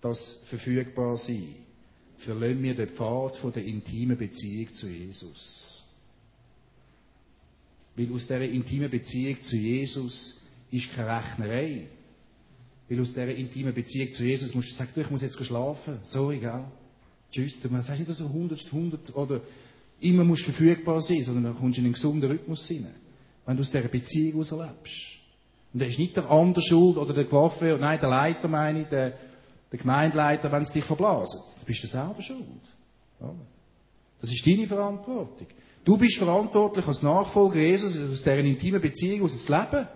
das 0.00 0.42
verfügbar 0.46 1.16
sein, 1.16 1.54
verlieren 2.18 2.62
wir 2.62 2.74
den 2.74 2.88
Pfad 2.88 3.36
von 3.36 3.52
der 3.52 3.64
intimen 3.64 4.16
Beziehung 4.16 4.72
zu 4.72 4.88
Jesus. 4.88 5.84
Weil 7.96 8.12
aus 8.12 8.22
dieser 8.22 8.42
intimen 8.42 8.90
Beziehung 8.90 9.40
zu 9.42 9.56
Jesus 9.56 10.38
ist 10.70 10.92
keine 10.92 11.16
Rechnerei. 11.16 11.86
Weil 12.88 13.00
aus 13.00 13.08
dieser 13.08 13.34
intimen 13.34 13.74
Beziehung 13.74 14.12
zu 14.12 14.24
Jesus 14.24 14.54
musst 14.54 14.70
du 14.70 14.74
sagen, 14.74 14.90
du, 14.94 15.00
ich 15.02 15.10
muss 15.10 15.22
jetzt 15.22 15.42
schlafen. 15.44 15.98
Sorry, 16.02 16.38
gell? 16.38 16.64
Tschüss. 17.30 17.60
Du 17.60 17.68
sagst 17.80 18.06
nicht 18.06 18.12
so 18.12 18.26
100, 18.26 18.66
100 18.66 19.14
oder 19.14 19.40
immer 20.02 20.24
musst 20.24 20.44
verfügbar 20.44 21.00
sein, 21.00 21.22
sondern 21.22 21.44
dann 21.44 21.56
kommst 21.56 21.76
du 21.76 21.80
in 21.80 21.86
einen 21.86 21.94
gesunden 21.94 22.30
Rhythmus 22.30 22.66
hinein. 22.66 22.94
Wenn 23.46 23.56
du 23.56 23.62
aus 23.62 23.70
dieser 23.70 23.88
Beziehung 23.88 24.42
herauslebst. 24.44 25.18
Und 25.72 25.80
da 25.80 25.86
ist 25.86 25.98
nicht 25.98 26.16
der 26.16 26.30
andere 26.30 26.62
schuld 26.62 26.96
oder 26.96 27.14
der 27.14 27.24
Gewaffe, 27.24 27.76
nein, 27.80 27.98
der 27.98 28.08
Leiter 28.08 28.48
meine 28.48 28.82
ich, 28.82 28.88
der, 28.88 29.14
der 29.70 29.78
Gemeindeleiter, 29.78 30.52
wenn 30.52 30.62
es 30.62 30.70
dich 30.70 30.84
verblasen. 30.84 31.40
Dann 31.56 31.64
bist 31.64 31.82
du 31.82 31.86
selber 31.86 32.20
schuld. 32.20 32.44
Das 34.20 34.30
ist 34.30 34.46
deine 34.46 34.68
Verantwortung. 34.68 35.46
Du 35.84 35.96
bist 35.96 36.18
verantwortlich 36.18 36.86
als 36.86 37.02
Nachfolger 37.02 37.58
Jesus, 37.58 37.98
aus 37.98 38.22
deren 38.22 38.46
intimen 38.46 38.80
Beziehung 38.80 39.24
aus 39.24 39.44
zu 39.44 39.52
leben. 39.52 39.88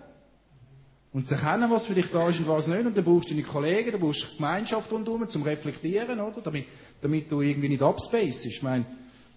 Und 1.13 1.25
zu 1.25 1.35
erkennen, 1.35 1.71
was 1.71 1.85
für 1.85 1.95
dich 1.95 2.09
da 2.09 2.27
ist 2.27 2.39
und 2.39 2.47
was 2.47 2.67
nicht. 2.67 2.85
Und 2.85 2.97
dann 2.97 3.05
brauchst 3.05 3.29
du 3.29 3.33
deine 3.33 3.47
Kollegen, 3.47 3.91
dann 3.91 4.01
brauchst 4.01 4.23
du 4.23 4.35
Gemeinschaft 4.35 4.91
rundherum 4.91 5.25
zum 5.27 5.43
Reflektieren, 5.43 6.19
oder? 6.19 6.41
Damit, 6.41 6.65
damit 7.01 7.31
du 7.31 7.41
irgendwie 7.41 7.69
nicht 7.69 7.81
abspacest. 7.81 8.45
Ich 8.45 8.61
meine, 8.61 8.85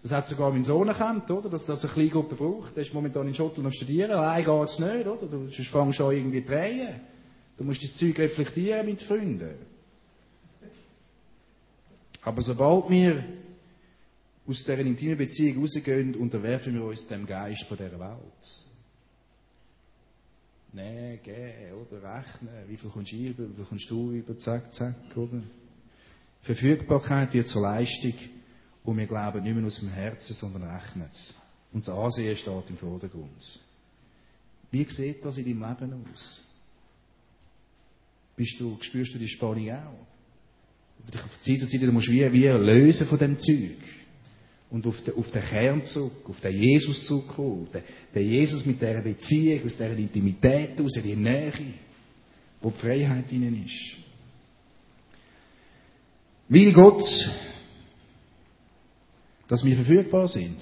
das 0.02 0.12
hat 0.12 0.28
sogar 0.28 0.50
mein 0.50 0.64
Sohn 0.64 0.88
erkannt, 0.88 1.30
oder? 1.30 1.50
Dass 1.50 1.66
das 1.66 1.84
eine 1.84 1.92
Kleingruppe 1.92 2.34
braucht. 2.34 2.74
Der 2.74 2.82
ist 2.84 2.94
momentan 2.94 3.26
in 3.28 3.34
Schottland 3.34 3.66
am 3.66 3.72
Studieren. 3.72 4.12
Allein 4.12 4.44
geht's 4.44 4.78
nicht, 4.78 5.06
oder? 5.06 5.26
Du 5.26 5.48
fängst 5.50 6.00
an 6.00 6.12
irgendwie 6.12 6.42
zu 6.42 6.50
drehen. 6.50 7.00
Du 7.58 7.64
musst 7.64 7.82
das 7.82 7.96
Zeug 7.96 8.18
reflektieren 8.18 8.86
mit 8.86 9.02
Freunden. 9.02 9.54
Aber 12.22 12.40
sobald 12.40 12.88
wir 12.88 13.24
aus 14.46 14.64
dieser 14.64 14.78
intimen 14.78 15.18
Beziehung 15.18 15.60
rausgehen, 15.60 16.14
unterwerfen 16.14 16.74
wir 16.74 16.84
uns 16.84 17.06
dem 17.06 17.26
Geist 17.26 17.64
von 17.66 17.76
dieser 17.76 18.00
Welt. 18.00 18.66
Nein, 20.72 21.18
geh, 21.22 21.72
oder 21.72 22.02
rechnen, 22.02 22.48
wie 22.68 22.76
viel 22.76 22.90
kommst 22.90 23.12
du 23.12 23.16
über, 23.16 23.42
wie 23.50 23.54
viel 23.54 23.64
kommst 23.64 23.90
du 23.90 24.12
über, 24.12 24.36
zack, 24.36 24.72
zack, 24.72 24.94
oder? 25.16 25.42
Verfügbarkeit 26.42 27.34
wird 27.34 27.48
zur 27.48 27.62
Leistung 27.62 28.14
und 28.84 28.96
wir 28.96 29.06
glauben 29.06 29.42
nicht 29.42 29.54
mehr 29.54 29.66
aus 29.66 29.78
dem 29.78 29.88
Herzen, 29.88 30.34
sondern 30.34 30.62
rechnen. 30.62 31.08
Und 31.72 31.86
das 31.86 31.94
Ansehen 31.94 32.36
steht 32.36 32.70
im 32.70 32.76
Vordergrund. 32.76 33.60
Wie 34.70 34.84
sieht 34.84 35.24
das 35.24 35.36
in 35.36 35.44
deinem 35.44 35.68
Leben 35.68 36.06
aus? 36.12 36.40
Bist 38.36 38.58
du, 38.58 38.78
spürst 38.80 39.14
du 39.14 39.18
die 39.18 39.28
Spannung 39.28 39.70
auch? 39.70 40.06
Oder 41.02 41.12
dich 41.12 41.24
auf 41.24 41.40
Zeit 41.40 41.60
zu 41.60 41.68
Zeit 41.68 41.82
musst 41.92 42.08
du 42.08 42.12
wie, 42.12 42.32
wie 42.32 42.46
lösen 42.46 43.06
von 43.06 43.18
dem 43.18 43.38
Zeug. 43.38 43.76
und 44.70 44.86
auf 44.86 45.02
den, 45.02 45.14
auf 45.14 45.30
den 45.30 45.42
Kern 45.42 45.82
zurück, 45.82 46.28
auf 46.28 46.40
den 46.40 46.56
Jesus 46.56 47.04
zurückkommen, 47.04 47.68
den, 47.74 47.82
den 48.14 48.30
Jesus 48.30 48.64
mit 48.64 48.80
dieser 48.80 49.00
Beziehung, 49.00 49.66
aus 49.66 49.76
dieser 49.76 49.96
Intimität 49.96 50.80
aus, 50.80 50.92
die 51.02 51.16
Nähe, 51.16 51.52
wo 52.60 52.70
die 52.70 52.78
Freiheit 52.78 53.30
ihnen 53.32 53.64
ist. 53.64 53.96
Will 56.48 56.72
Gott, 56.72 57.30
dass 59.50 59.64
wir 59.64 59.74
verfügbar 59.74 60.28
sind? 60.28 60.60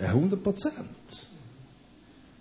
100 0.00 0.42
Prozent. 0.42 1.28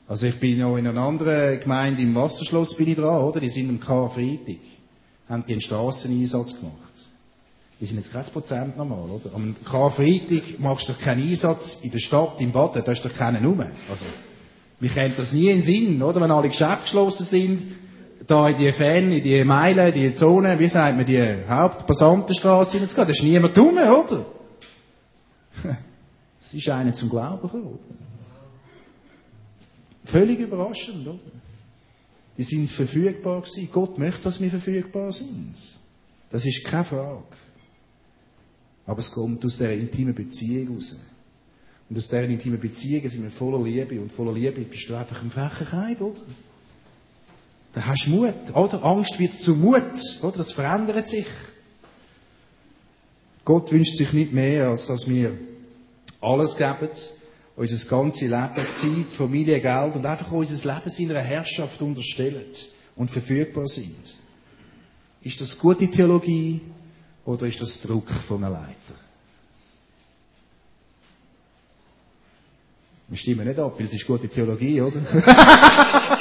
Also 0.07 0.27
ich 0.27 0.39
bin 0.39 0.59
noch 0.59 0.77
in 0.77 0.87
einer 0.87 1.01
anderen 1.01 1.59
Gemeinde 1.59 2.01
im 2.01 2.15
Wasserschloss 2.15 2.77
bin 2.77 2.87
ich 2.87 2.95
dran, 2.95 3.21
oder? 3.21 3.41
Die 3.41 3.49
sind 3.49 3.69
am 3.69 3.81
Karfreitag, 3.81 4.61
haben 5.27 5.43
die 5.45 5.51
einen 5.51 5.61
Strasseneinsatz 5.61 6.57
gemacht. 6.57 6.77
Die 7.81 7.85
sind 7.85 7.97
jetzt 7.97 8.13
kein 8.13 8.23
Prozent 8.27 8.77
normal, 8.77 9.09
oder? 9.09 9.35
Am 9.35 9.57
Karfreitag 9.65 10.57
machst 10.57 10.87
du 10.87 10.93
doch 10.93 10.99
keinen 11.01 11.27
Einsatz 11.27 11.79
in 11.81 11.91
der 11.91 11.99
Stadt, 11.99 12.39
im 12.39 12.53
Baden, 12.53 12.83
da 12.85 12.91
ist 12.93 13.03
doch 13.03 13.13
keiner 13.13 13.43
rum. 13.43 13.59
Also, 13.89 14.05
wir 14.79 14.89
kennen 14.89 15.15
das 15.17 15.33
nie 15.33 15.49
in 15.49 15.61
Sinn, 15.61 16.01
oder? 16.01 16.21
Wenn 16.21 16.31
alle 16.31 16.47
Geschäfte 16.47 16.83
geschlossen 16.83 17.25
sind, 17.25 17.61
da 18.25 18.49
in 18.49 18.57
die 18.57 18.71
Fan, 18.71 19.11
in 19.11 19.21
die 19.23 19.43
Meilen, 19.43 19.93
die 19.93 20.13
Zone, 20.13 20.57
wie 20.59 20.67
sagt 20.67 20.97
man, 20.97 21.05
die 21.05 21.45
Hauptpassantenstraße 21.47 22.73
hineinzugehen, 22.73 23.07
da 23.07 23.11
ist 23.11 23.23
niemand 23.23 23.57
rum, 23.57 23.77
oder? 23.77 24.25
Es 26.39 26.53
ist 26.53 26.69
einer 26.69 26.93
zum 26.93 27.09
Glauben 27.09 27.41
gekommen. 27.41 27.79
Völlig 30.05 30.39
überraschend, 30.39 31.05
oder? 31.05 31.19
Die 32.37 32.43
sind 32.43 32.69
verfügbar 32.69 33.41
gewesen. 33.41 33.69
Gott 33.73 33.97
möchte, 33.97 34.23
dass 34.23 34.39
wir 34.39 34.49
verfügbar 34.49 35.11
sind. 35.11 35.55
Das 36.29 36.45
ist 36.45 36.63
keine 36.63 36.85
Frage. 36.85 37.23
Aber 38.85 38.99
es 38.99 39.11
kommt 39.11 39.43
aus 39.43 39.57
dieser 39.57 39.73
intimen 39.73 40.15
Beziehung 40.15 40.75
raus. 40.75 40.95
Und 41.89 41.97
aus 41.97 42.07
dieser 42.07 42.23
intimen 42.23 42.59
Beziehung 42.59 43.09
sind 43.09 43.23
wir 43.23 43.31
voller 43.31 43.63
Liebe. 43.63 43.99
Und 43.99 44.11
voller 44.11 44.33
Liebe 44.33 44.61
bist 44.61 44.89
du 44.89 44.95
einfach 44.95 45.21
ein 45.21 45.31
frecher 45.31 45.65
Keib, 45.65 45.99
oder? 45.99 46.21
Dann 47.77 47.85
hast 47.85 48.07
du 48.07 48.09
Mut, 48.09 48.55
oder? 48.55 48.83
Angst 48.83 49.19
wird 49.19 49.39
zu 49.39 49.53
Mut, 49.53 49.83
oder? 50.23 50.37
Das 50.37 50.51
verändert 50.51 51.07
sich. 51.07 51.27
Gott 53.45 53.71
wünscht 53.71 53.97
sich 53.97 54.13
nicht 54.13 54.33
mehr, 54.33 54.69
als 54.69 54.87
dass 54.87 55.07
wir 55.07 55.37
alles 56.19 56.57
geben, 56.57 56.89
unser 57.55 57.87
ganzes 57.87 58.21
Leben, 58.21 58.67
Zeit, 58.77 59.15
Familie, 59.15 59.61
Geld 59.61 59.95
und 59.95 60.03
einfach 60.07 60.31
unser 60.31 60.55
Leben 60.55 60.89
seiner 60.89 61.21
Herrschaft 61.21 61.79
unterstellen 61.79 62.47
und 62.95 63.11
verfügbar 63.11 63.67
sind. 63.67 64.15
Ist 65.21 65.39
das 65.39 65.59
gute 65.59 65.87
Theologie 65.87 66.61
oder 67.25 67.45
ist 67.45 67.61
das 67.61 67.79
Druck 67.79 68.09
von 68.27 68.43
einem 68.43 68.53
Leiter? 68.53 68.95
Wir 73.07 73.17
stimmen 73.17 73.47
nicht 73.47 73.59
ab, 73.59 73.75
weil 73.77 73.85
es 73.85 73.93
ist 73.93 74.07
gute 74.07 74.27
Theologie, 74.27 74.81
oder? 74.81 74.99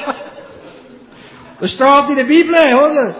das 1.60 1.72
steht 1.72 2.10
in 2.10 2.16
der 2.16 2.24
Bibel, 2.24 2.54
oder? 2.54 3.16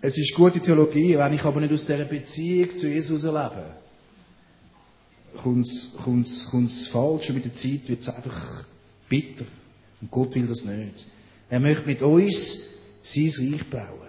Es 0.00 0.16
ist 0.16 0.34
gute 0.34 0.60
Theologie, 0.60 1.18
wenn 1.18 1.32
ich 1.32 1.42
aber 1.44 1.60
nicht 1.60 1.72
aus 1.72 1.84
dieser 1.84 2.04
Beziehung 2.04 2.76
zu 2.76 2.88
Jesus 2.88 3.24
erlebe 3.24 3.78
kommt 5.42 5.66
es 5.66 6.88
falsch 6.88 7.28
und 7.28 7.36
mit 7.36 7.44
der 7.44 7.52
Zeit 7.52 7.88
wird 7.88 8.00
es 8.00 8.08
einfach 8.08 8.64
bitter. 9.08 9.44
Und 10.00 10.10
Gott 10.10 10.34
will 10.34 10.46
das 10.46 10.64
nicht. 10.64 11.06
Er 11.50 11.60
möchte 11.60 11.86
mit 11.86 12.02
uns 12.02 12.66
sein 13.02 13.52
Reich 13.52 13.64
bauen. 13.70 14.08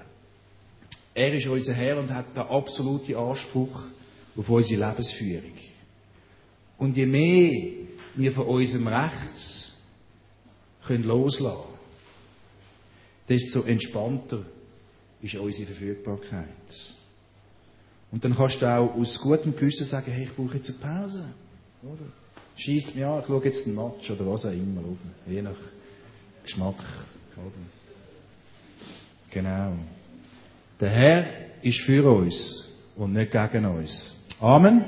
Er 1.13 1.33
ist 1.33 1.47
unser 1.47 1.73
Herr 1.73 1.97
und 1.99 2.13
hat 2.13 2.35
den 2.35 2.43
absoluten 2.43 3.15
Anspruch 3.15 3.85
auf 4.37 4.49
unsere 4.49 4.87
Lebensführung. 4.87 5.53
Und 6.77 6.95
je 6.95 7.05
mehr 7.05 7.71
wir 8.15 8.31
von 8.31 8.45
unserem 8.45 8.87
Recht 8.87 9.73
können 10.85 11.03
loslassen 11.03 11.78
desto 13.29 13.61
entspannter 13.61 14.45
ist 15.21 15.35
unsere 15.35 15.67
Verfügbarkeit. 15.67 16.47
Und 18.11 18.23
dann 18.25 18.35
kannst 18.35 18.61
du 18.61 18.65
auch 18.65 18.95
aus 18.95 19.19
gutem 19.19 19.55
Gewissen 19.55 19.85
sagen, 19.85 20.11
hey, 20.11 20.25
ich 20.25 20.35
brauche 20.35 20.55
jetzt 20.55 20.69
eine 20.69 20.79
Pause. 20.79 21.25
Oder? 21.83 22.05
Schießt 22.57 22.95
mir 22.95 23.07
an, 23.07 23.19
ich 23.19 23.27
schaue 23.27 23.43
jetzt 23.45 23.67
einen 23.67 23.75
Match 23.75 24.09
oder 24.09 24.25
was 24.25 24.45
auch 24.45 24.51
immer. 24.51 24.81
Oder? 24.81 24.97
Je 25.27 25.41
nach 25.41 25.55
Geschmack. 26.43 26.83
Oder? 27.37 27.51
Genau. 29.29 29.73
Der 30.79 30.89
Herr 30.89 31.25
ist 31.61 31.81
für 31.81 32.09
uns 32.09 32.69
und 32.95 33.13
nicht 33.13 33.31
gegen 33.31 33.65
uns. 33.65 34.15
Amen. 34.39 34.83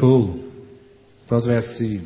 Cool. 0.00 0.36
Das 1.28 1.46
wär's 1.46 1.76
sie. 1.78 2.02